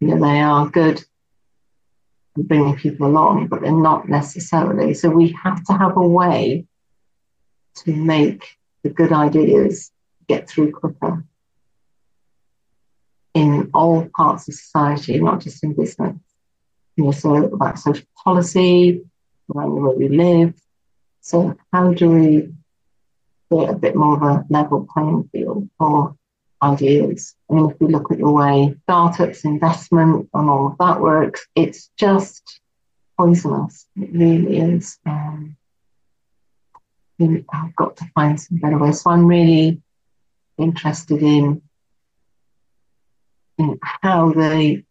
You 0.00 0.08
know, 0.08 0.20
they 0.26 0.40
are 0.40 0.70
good 0.70 1.04
at 2.38 2.48
bringing 2.48 2.74
people 2.74 3.06
along, 3.06 3.48
but 3.48 3.60
they're 3.60 3.70
not 3.70 4.08
necessarily. 4.08 4.94
So 4.94 5.10
we 5.10 5.36
have 5.44 5.62
to 5.64 5.74
have 5.74 5.98
a 5.98 6.08
way 6.08 6.64
to 7.84 7.94
make 7.94 8.56
the 8.82 8.88
good 8.88 9.12
ideas 9.12 9.92
get 10.26 10.48
through 10.48 10.72
quicker 10.72 11.22
in 13.38 13.70
all 13.74 14.08
parts 14.16 14.48
of 14.48 14.54
society, 14.54 15.14
not 15.20 15.40
just 15.40 15.62
in 15.64 15.74
business. 15.74 16.16
You 16.96 17.04
know, 17.04 17.12
so 17.12 17.30
about 17.56 17.78
social 17.78 18.06
policy, 18.24 19.02
around 19.48 19.74
the 19.74 19.80
way 19.80 19.94
we 19.96 20.08
live. 20.08 20.54
So 21.20 21.56
how 21.72 21.92
do 21.92 22.06
we 22.10 22.28
create 23.48 23.70
a 23.70 23.74
bit 23.84 23.94
more 23.94 24.16
of 24.16 24.22
a 24.22 24.44
level 24.50 24.86
playing 24.92 25.28
field 25.32 25.68
for 25.78 26.16
ideas. 26.62 27.34
I 27.50 27.54
mean, 27.54 27.70
if 27.70 27.80
we 27.80 27.88
look 27.88 28.10
at 28.10 28.18
the 28.18 28.30
way 28.30 28.74
startups, 28.84 29.44
investment, 29.44 30.28
and 30.34 30.50
all 30.50 30.68
of 30.68 30.78
that 30.78 31.00
works, 31.00 31.46
it's 31.54 31.90
just 31.96 32.60
poisonous. 33.16 33.86
It 33.96 34.10
really 34.12 34.58
is. 34.58 34.98
Um, 35.06 35.56
I've 37.20 37.74
got 37.76 37.96
to 37.96 38.04
find 38.14 38.40
some 38.40 38.58
better 38.58 38.78
ways. 38.78 39.02
So 39.02 39.10
I'm 39.10 39.26
really 39.26 39.80
interested 40.56 41.22
in, 41.22 41.62
in 43.58 43.78
how 43.82 44.30
the, 44.30 44.82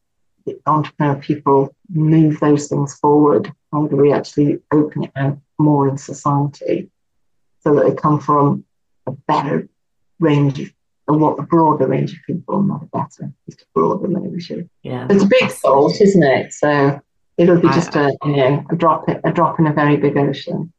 the 0.45 0.59
entrepreneur 0.65 1.15
people 1.15 1.75
move 1.89 2.39
those 2.39 2.67
things 2.67 2.95
forward. 2.95 3.51
How 3.71 3.87
do 3.87 3.95
we 3.95 4.13
actually 4.13 4.59
open 4.71 5.05
it 5.05 5.11
out 5.15 5.39
more 5.57 5.87
in 5.87 5.97
society 5.97 6.89
so 7.61 7.75
that 7.75 7.85
they 7.85 7.95
come 7.95 8.19
from 8.19 8.63
a 9.05 9.11
better 9.11 9.67
range 10.19 10.73
of 11.07 11.19
what 11.19 11.39
a 11.39 11.43
broader 11.43 11.87
range 11.87 12.13
of 12.13 12.19
people, 12.25 12.61
not 12.61 12.83
a 12.83 12.85
better, 12.87 13.31
just 13.45 13.61
a 13.61 13.65
broader 13.73 14.07
range 14.07 14.51
of. 14.51 14.69
Yeah, 14.83 15.07
it's 15.09 15.23
a 15.23 15.27
big 15.27 15.49
thought, 15.49 15.99
isn't 16.01 16.23
it? 16.23 16.53
So 16.53 17.01
it'll 17.37 17.61
be 17.61 17.69
just 17.69 17.95
I, 17.95 18.09
a 18.09 18.11
you 18.25 18.35
know 18.35 18.65
a 18.69 18.75
drop 18.75 19.07
a 19.07 19.31
drop 19.31 19.59
in 19.59 19.67
a 19.67 19.73
very 19.73 19.97
big 19.97 20.17
ocean. 20.17 20.73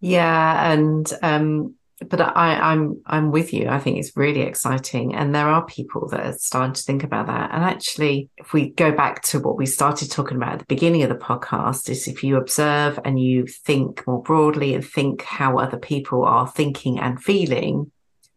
Yeah, 0.00 0.72
and 0.72 1.10
um, 1.22 1.74
but 2.08 2.20
I, 2.20 2.54
I'm 2.54 3.00
I'm 3.06 3.30
with 3.30 3.52
you. 3.52 3.68
I 3.68 3.78
think 3.78 3.98
it's 3.98 4.16
really 4.16 4.42
exciting, 4.42 5.14
and 5.14 5.34
there 5.34 5.48
are 5.48 5.64
people 5.64 6.08
that 6.08 6.26
are 6.26 6.32
starting 6.32 6.74
to 6.74 6.82
think 6.82 7.04
about 7.04 7.26
that. 7.26 7.50
And 7.52 7.64
actually, 7.64 8.30
if 8.36 8.52
we 8.52 8.70
go 8.70 8.92
back 8.92 9.22
to 9.24 9.40
what 9.40 9.56
we 9.56 9.66
started 9.66 10.10
talking 10.10 10.36
about 10.36 10.54
at 10.54 10.58
the 10.60 10.64
beginning 10.66 11.02
of 11.02 11.08
the 11.08 11.14
podcast, 11.14 11.88
is 11.88 12.08
if 12.08 12.22
you 12.22 12.36
observe 12.36 12.98
and 13.04 13.20
you 13.20 13.46
think 13.46 14.06
more 14.06 14.22
broadly 14.22 14.74
and 14.74 14.84
think 14.84 15.22
how 15.22 15.58
other 15.58 15.78
people 15.78 16.24
are 16.24 16.48
thinking 16.48 16.98
and 16.98 17.22
feeling, 17.22 17.90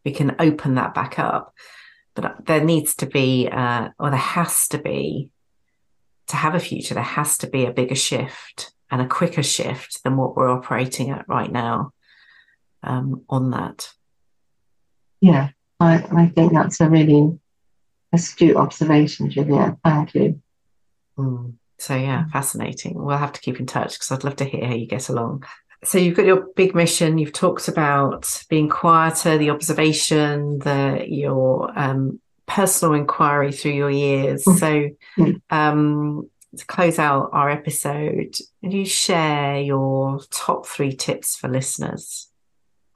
we 0.03 0.11
can 0.11 0.35
open 0.39 0.75
that 0.75 0.93
back 0.93 1.19
up. 1.19 1.53
But 2.13 2.45
there 2.45 2.63
needs 2.63 2.95
to 2.95 3.05
be, 3.05 3.49
uh, 3.51 3.89
or 3.99 4.09
there 4.09 4.17
has 4.17 4.67
to 4.69 4.77
be, 4.77 5.29
to 6.27 6.35
have 6.37 6.55
a 6.55 6.59
future, 6.59 6.93
there 6.93 7.03
has 7.03 7.37
to 7.39 7.47
be 7.47 7.65
a 7.65 7.73
bigger 7.73 7.95
shift 7.95 8.71
and 8.89 9.01
a 9.01 9.07
quicker 9.07 9.43
shift 9.43 10.03
than 10.03 10.15
what 10.15 10.37
we're 10.37 10.49
operating 10.49 11.09
at 11.09 11.27
right 11.27 11.51
now 11.51 11.91
um, 12.85 13.23
on 13.29 13.51
that. 13.51 13.89
Yeah, 15.21 15.49
I, 15.79 16.03
I 16.11 16.27
think 16.27 16.53
that's 16.53 16.79
a 16.81 16.89
really 16.89 17.39
astute 18.13 18.55
observation, 18.55 19.29
Julia. 19.29 19.77
Thank 19.83 20.15
you. 20.15 20.41
Mm. 21.17 21.53
So, 21.77 21.95
yeah, 21.95 22.25
fascinating. 22.31 23.01
We'll 23.01 23.17
have 23.17 23.33
to 23.33 23.41
keep 23.41 23.59
in 23.59 23.65
touch 23.65 23.93
because 23.93 24.11
I'd 24.11 24.23
love 24.23 24.37
to 24.37 24.45
hear 24.45 24.65
how 24.65 24.73
you 24.73 24.87
get 24.87 25.09
along. 25.09 25.45
So, 25.83 25.97
you've 25.97 26.15
got 26.15 26.25
your 26.25 26.47
big 26.55 26.73
mission. 26.73 27.17
You've 27.17 27.33
talked 27.33 27.67
about 27.67 28.43
being 28.49 28.69
quieter, 28.69 29.37
the 29.37 29.49
observation, 29.49 30.59
the 30.59 31.05
your 31.07 31.77
um, 31.77 32.19
personal 32.45 32.93
inquiry 32.93 33.51
through 33.51 33.73
your 33.73 33.91
years. 33.91 34.43
Mm. 34.45 34.59
So, 35.17 35.35
um, 35.49 36.29
to 36.57 36.65
close 36.65 36.99
out 36.99 37.29
our 37.33 37.49
episode, 37.49 38.35
can 38.61 38.71
you 38.71 38.85
share 38.85 39.59
your 39.59 40.21
top 40.31 40.65
three 40.65 40.93
tips 40.93 41.35
for 41.35 41.49
listeners? 41.49 42.29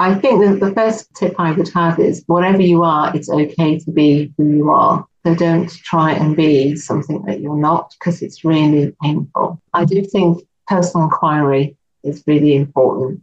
I 0.01 0.15
think 0.15 0.39
that 0.41 0.65
the 0.65 0.73
first 0.73 1.13
tip 1.13 1.35
I 1.37 1.51
would 1.51 1.67
have 1.73 1.99
is 1.99 2.23
whatever 2.27 2.61
you 2.61 2.83
are, 2.83 3.13
it's 3.13 3.29
okay 3.29 3.79
to 3.79 3.91
be 3.91 4.33
who 4.37 4.49
you 4.49 4.69
are. 4.69 5.05
So 5.25 5.35
don't 5.35 5.69
try 5.69 6.13
and 6.13 6.37
be 6.37 6.77
something 6.77 7.23
that 7.25 7.41
you're 7.41 7.57
not 7.57 7.93
because 7.99 8.21
it's 8.21 8.45
really 8.45 8.95
painful. 9.01 9.61
I 9.73 9.83
do 9.83 10.01
think 10.01 10.47
personal 10.67 11.07
inquiry 11.07 11.75
is 12.03 12.23
really 12.25 12.55
important, 12.55 13.21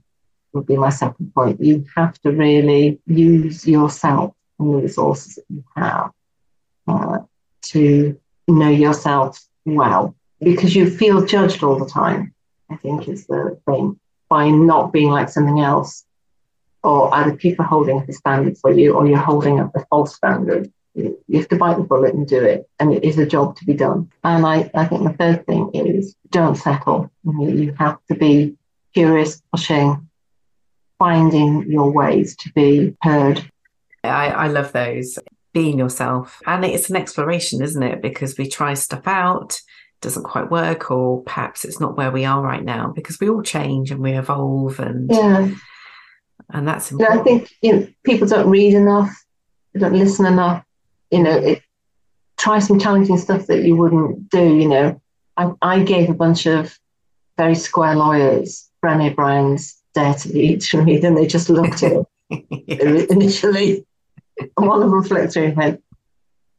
would 0.52 0.66
be 0.66 0.76
my 0.76 0.90
second 0.90 1.32
point. 1.34 1.62
You 1.62 1.86
have 1.96 2.20
to 2.20 2.30
really 2.30 3.00
use 3.06 3.66
yourself 3.66 4.34
and 4.58 4.74
the 4.74 4.78
resources 4.78 5.36
that 5.36 5.44
you 5.48 5.64
have 5.76 6.10
uh, 6.86 7.18
to 7.62 8.20
know 8.48 8.68
yourself 8.68 9.42
well 9.64 10.14
because 10.40 10.76
you 10.76 10.90
feel 10.90 11.24
judged 11.24 11.62
all 11.62 11.78
the 11.78 11.86
time, 11.86 12.34
I 12.70 12.76
think 12.76 13.08
is 13.08 13.26
the 13.26 13.58
thing, 13.64 13.98
by 14.28 14.50
not 14.50 14.92
being 14.92 15.10
like 15.10 15.30
something 15.30 15.60
else 15.60 16.05
or 16.82 17.12
either 17.14 17.36
people 17.36 17.64
holding 17.64 17.98
up 17.98 18.08
a 18.08 18.12
standard 18.12 18.56
for 18.58 18.72
you 18.72 18.94
or 18.94 19.06
you're 19.06 19.18
holding 19.18 19.60
up 19.60 19.74
a 19.74 19.84
false 19.86 20.14
standard. 20.14 20.72
You 20.94 21.18
have 21.34 21.48
to 21.48 21.56
bite 21.56 21.76
the 21.76 21.82
bullet 21.82 22.14
and 22.14 22.26
do 22.26 22.42
it. 22.42 22.68
And 22.78 22.92
it 22.92 23.04
is 23.04 23.18
a 23.18 23.26
job 23.26 23.56
to 23.56 23.64
be 23.64 23.74
done. 23.74 24.10
And 24.24 24.46
I, 24.46 24.70
I 24.74 24.86
think 24.86 25.02
the 25.04 25.12
third 25.12 25.44
thing 25.46 25.70
is 25.74 26.14
don't 26.30 26.54
settle. 26.54 27.10
You 27.24 27.74
have 27.78 27.98
to 28.08 28.14
be 28.14 28.56
curious, 28.94 29.42
pushing, 29.52 30.08
finding 30.98 31.70
your 31.70 31.92
ways 31.92 32.36
to 32.36 32.52
be 32.54 32.96
heard. 33.02 33.50
I, 34.02 34.28
I 34.28 34.46
love 34.46 34.72
those. 34.72 35.18
Being 35.52 35.78
yourself. 35.78 36.40
And 36.46 36.64
it's 36.64 36.90
an 36.90 36.96
exploration, 36.96 37.62
isn't 37.62 37.82
it? 37.82 38.02
Because 38.02 38.36
we 38.36 38.48
try 38.48 38.74
stuff 38.74 39.06
out 39.06 39.60
doesn't 40.02 40.24
quite 40.24 40.50
work 40.50 40.90
or 40.90 41.22
perhaps 41.22 41.64
it's 41.64 41.80
not 41.80 41.96
where 41.96 42.10
we 42.10 42.24
are 42.24 42.42
right 42.42 42.62
now 42.62 42.92
because 42.94 43.18
we 43.18 43.30
all 43.30 43.42
change 43.42 43.90
and 43.90 44.00
we 44.00 44.12
evolve 44.12 44.78
and 44.78 45.10
yeah 45.10 45.50
and 46.50 46.66
that's 46.66 46.90
important. 46.90 47.20
I 47.20 47.24
think 47.24 47.52
you 47.62 47.72
know, 47.72 47.88
people 48.04 48.28
don't 48.28 48.48
read 48.48 48.74
enough, 48.74 49.12
they 49.72 49.80
don't 49.80 49.94
listen 49.94 50.26
enough. 50.26 50.64
You 51.10 51.22
know, 51.22 51.36
it, 51.36 51.62
try 52.36 52.58
some 52.58 52.78
challenging 52.78 53.18
stuff 53.18 53.46
that 53.46 53.64
you 53.64 53.76
wouldn't 53.76 54.30
do. 54.30 54.56
You 54.56 54.68
know, 54.68 55.02
I, 55.36 55.52
I 55.62 55.82
gave 55.82 56.10
a 56.10 56.14
bunch 56.14 56.46
of 56.46 56.78
very 57.36 57.54
square 57.54 57.94
lawyers 57.94 58.68
Brené 58.84 59.14
Brown's 59.14 59.80
Dare 59.94 60.14
to 60.14 60.28
Lead 60.28 60.60
to 60.62 60.82
read, 60.82 61.04
and 61.04 61.16
they 61.16 61.26
just 61.26 61.48
looked 61.48 61.82
at 61.82 62.06
it 62.30 63.10
initially. 63.10 63.86
And 64.38 64.66
one 64.68 64.82
of 64.82 64.90
them 64.90 65.02
flipped 65.02 65.32
through 65.32 65.44
and 65.44 65.56
went, 65.56 65.84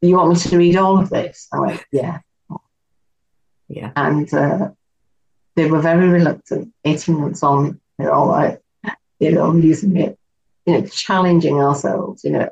"You 0.02 0.16
want 0.16 0.30
me 0.30 0.36
to 0.36 0.58
read 0.58 0.76
all 0.76 0.98
of 0.98 1.10
this?" 1.10 1.48
I 1.52 1.60
went, 1.60 1.84
"Yeah." 1.92 2.20
Yeah. 3.68 3.92
And 3.94 4.32
uh, 4.32 4.70
they 5.54 5.70
were 5.70 5.80
very 5.80 6.08
reluctant. 6.08 6.72
18 6.84 7.20
months 7.20 7.42
on, 7.42 7.80
they're 7.98 8.12
all 8.12 8.28
like, 8.28 8.60
you 9.18 9.32
know, 9.32 9.54
using 9.54 9.96
it, 9.96 10.18
you 10.66 10.74
know, 10.74 10.86
challenging 10.86 11.60
ourselves, 11.60 12.24
you 12.24 12.30
know. 12.30 12.48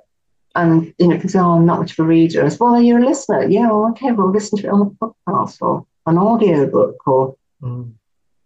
And, 0.55 0.95
you 0.99 1.09
know, 1.09 1.17
because 1.17 1.37
oh, 1.37 1.51
I'm 1.51 1.67
not 1.67 1.81
much 1.81 1.93
of 1.93 1.99
a 1.99 2.09
reader. 2.09 2.43
As 2.43 2.59
well, 2.59 2.81
you're 2.81 2.99
a 2.99 3.05
listener. 3.05 3.47
Yeah, 3.47 3.71
well, 3.71 3.91
okay, 3.91 4.13
well, 4.13 4.31
listen 4.31 4.59
to 4.59 4.67
it 4.67 4.71
on 4.71 4.81
a 4.81 5.07
podcast 5.07 5.59
or 5.61 5.87
an 6.07 6.17
audio 6.17 6.71
book 6.71 7.07
or 7.07 7.37
mm. 7.63 7.93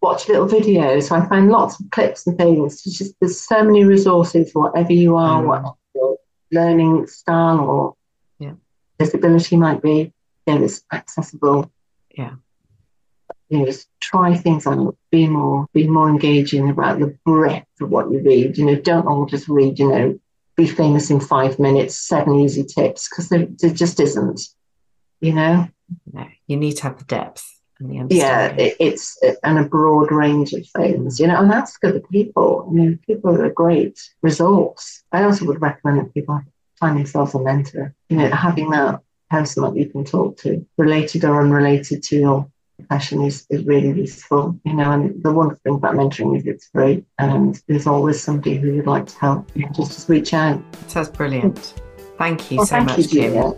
watch 0.01 0.29
little 0.29 0.49
videos. 0.49 1.05
So 1.05 1.15
I 1.15 1.27
find 1.29 1.51
lots 1.51 1.79
of 1.79 1.89
clips 1.91 2.27
and 2.27 2.37
things. 2.37 2.85
It's 2.85 2.99
just, 2.99 3.15
there's 3.21 3.41
so 3.41 3.63
many 3.63 3.85
resources, 3.85 4.51
whatever 4.53 4.93
you 4.93 5.17
are, 5.17 5.41
mm. 5.41 5.47
what 5.47 5.77
your 5.95 6.17
learning 6.51 7.07
style 7.07 7.61
or 7.61 7.95
yeah. 8.41 8.55
disability 8.99 9.57
might 9.57 9.81
be, 9.81 10.13
yeah, 10.47 10.59
it's 10.59 10.83
accessible. 10.93 11.71
Yeah 12.19 12.35
you 13.51 13.59
know, 13.59 13.67
just 13.67 13.89
try 14.01 14.35
things 14.37 14.67
out, 14.67 14.97
be 15.11 15.27
more, 15.27 15.67
be 15.75 15.87
more 15.87 16.09
engaging 16.09 16.71
about 16.71 17.01
the 17.01 17.19
breadth 17.25 17.67
of 17.81 17.91
what 17.91 18.11
you 18.11 18.21
read. 18.21 18.57
You 18.57 18.67
know, 18.67 18.77
don't 18.77 19.07
all 19.07 19.27
just 19.27 19.49
read, 19.49 19.79
you 19.79 19.89
know, 19.89 20.19
be 20.57 20.67
famous 20.67 21.11
in 21.11 21.21
five 21.21 21.59
minutes, 21.59 21.97
seven 21.97 22.37
easy 22.37 22.65
tips, 22.65 23.09
because 23.09 23.29
there, 23.29 23.47
there, 23.59 23.71
just 23.71 23.99
isn't, 23.99 24.41
you 25.21 25.35
know? 25.35 25.69
No, 26.13 26.27
you 26.47 26.57
need 26.57 26.77
to 26.77 26.85
have 26.85 26.99
the 26.99 27.05
depth 27.05 27.45
and 27.81 27.91
the 27.91 27.99
understanding. 27.99 28.59
Yeah, 28.59 28.65
it, 28.67 28.77
it's 28.79 29.19
and 29.43 29.59
a 29.59 29.65
broad 29.65 30.13
range 30.13 30.53
of 30.53 30.65
things, 30.69 31.19
you 31.19 31.27
know, 31.27 31.41
and 31.41 31.51
that's 31.51 31.77
good 31.77 31.95
for 31.95 32.09
people. 32.09 32.69
I 32.69 32.73
mean, 32.73 33.01
people 33.07 33.31
are 33.31 33.47
a 33.47 33.53
great 33.53 34.01
resource. 34.23 35.03
I 35.11 35.25
also 35.25 35.45
would 35.47 35.61
recommend 35.61 35.99
that 35.99 36.15
people 36.15 36.41
find 36.79 36.99
themselves 36.99 37.35
a 37.35 37.41
mentor, 37.41 37.95
you 38.09 38.19
know, 38.19 38.31
having 38.31 38.71
that 38.71 39.01
person 39.29 39.65
that 39.65 39.77
you 39.77 39.89
can 39.89 40.05
talk 40.05 40.37
to, 40.39 40.65
related 40.79 41.25
or 41.25 41.41
unrelated 41.41 42.03
to 42.05 42.17
your 42.17 42.51
profession 42.81 43.23
is, 43.23 43.47
is 43.51 43.65
really 43.65 43.89
useful, 43.89 44.59
you 44.65 44.75
know, 44.75 44.91
and 44.91 45.23
the 45.23 45.33
wonderful 45.33 45.61
thing 45.65 45.75
about 45.75 45.95
mentoring 45.95 46.37
is 46.37 46.47
it's 46.47 46.69
free 46.69 47.05
and 47.19 47.63
there's 47.69 47.87
always 47.87 48.23
somebody 48.23 48.57
who 48.57 48.73
you'd 48.73 48.87
like 48.87 49.07
to 49.07 49.19
help. 49.19 49.51
You 49.55 49.65
can 49.65 49.75
just, 49.75 49.93
just 49.93 50.09
reach 50.09 50.35
out. 50.35 50.61
That's 50.89 51.09
brilliant. 51.09 51.81
Thank 52.19 52.51
you 52.51 52.59
well, 52.59 52.67
so 52.67 52.77
thank 52.77 52.89
much, 52.89 52.99
you, 52.99 53.09
Kim. 53.09 53.55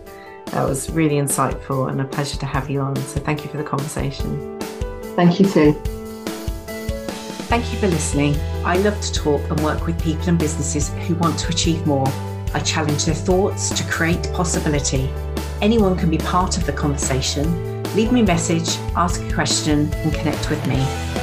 That 0.47 0.69
was 0.69 0.89
really 0.91 1.15
insightful 1.15 1.89
and 1.89 1.99
a 1.99 2.05
pleasure 2.05 2.37
to 2.37 2.45
have 2.45 2.69
you 2.69 2.79
on. 2.79 2.95
So 2.95 3.19
thank 3.19 3.43
you 3.43 3.49
for 3.49 3.57
the 3.57 3.63
conversation. 3.63 4.59
Thank 5.15 5.39
you 5.39 5.45
too. 5.45 5.73
Thank 7.49 7.71
you 7.73 7.79
for 7.79 7.87
listening. 7.87 8.35
I 8.63 8.77
love 8.77 8.99
to 9.01 9.13
talk 9.13 9.41
and 9.49 9.59
work 9.61 9.85
with 9.85 10.01
people 10.01 10.29
and 10.29 10.39
businesses 10.39 10.89
who 11.07 11.15
want 11.15 11.37
to 11.39 11.49
achieve 11.49 11.85
more. 11.85 12.07
I 12.53 12.59
challenge 12.59 13.05
their 13.05 13.15
thoughts 13.15 13.69
to 13.69 13.83
create 13.89 14.31
possibility. 14.33 15.09
Anyone 15.61 15.97
can 15.97 16.09
be 16.09 16.17
part 16.19 16.57
of 16.57 16.65
the 16.65 16.73
conversation 16.73 17.72
leave 17.95 18.11
me 18.11 18.21
a 18.21 18.23
message, 18.23 18.77
ask 18.95 19.21
a 19.21 19.33
question, 19.33 19.91
and 19.93 20.13
connect 20.13 20.49
with 20.49 20.65
me. 20.67 21.22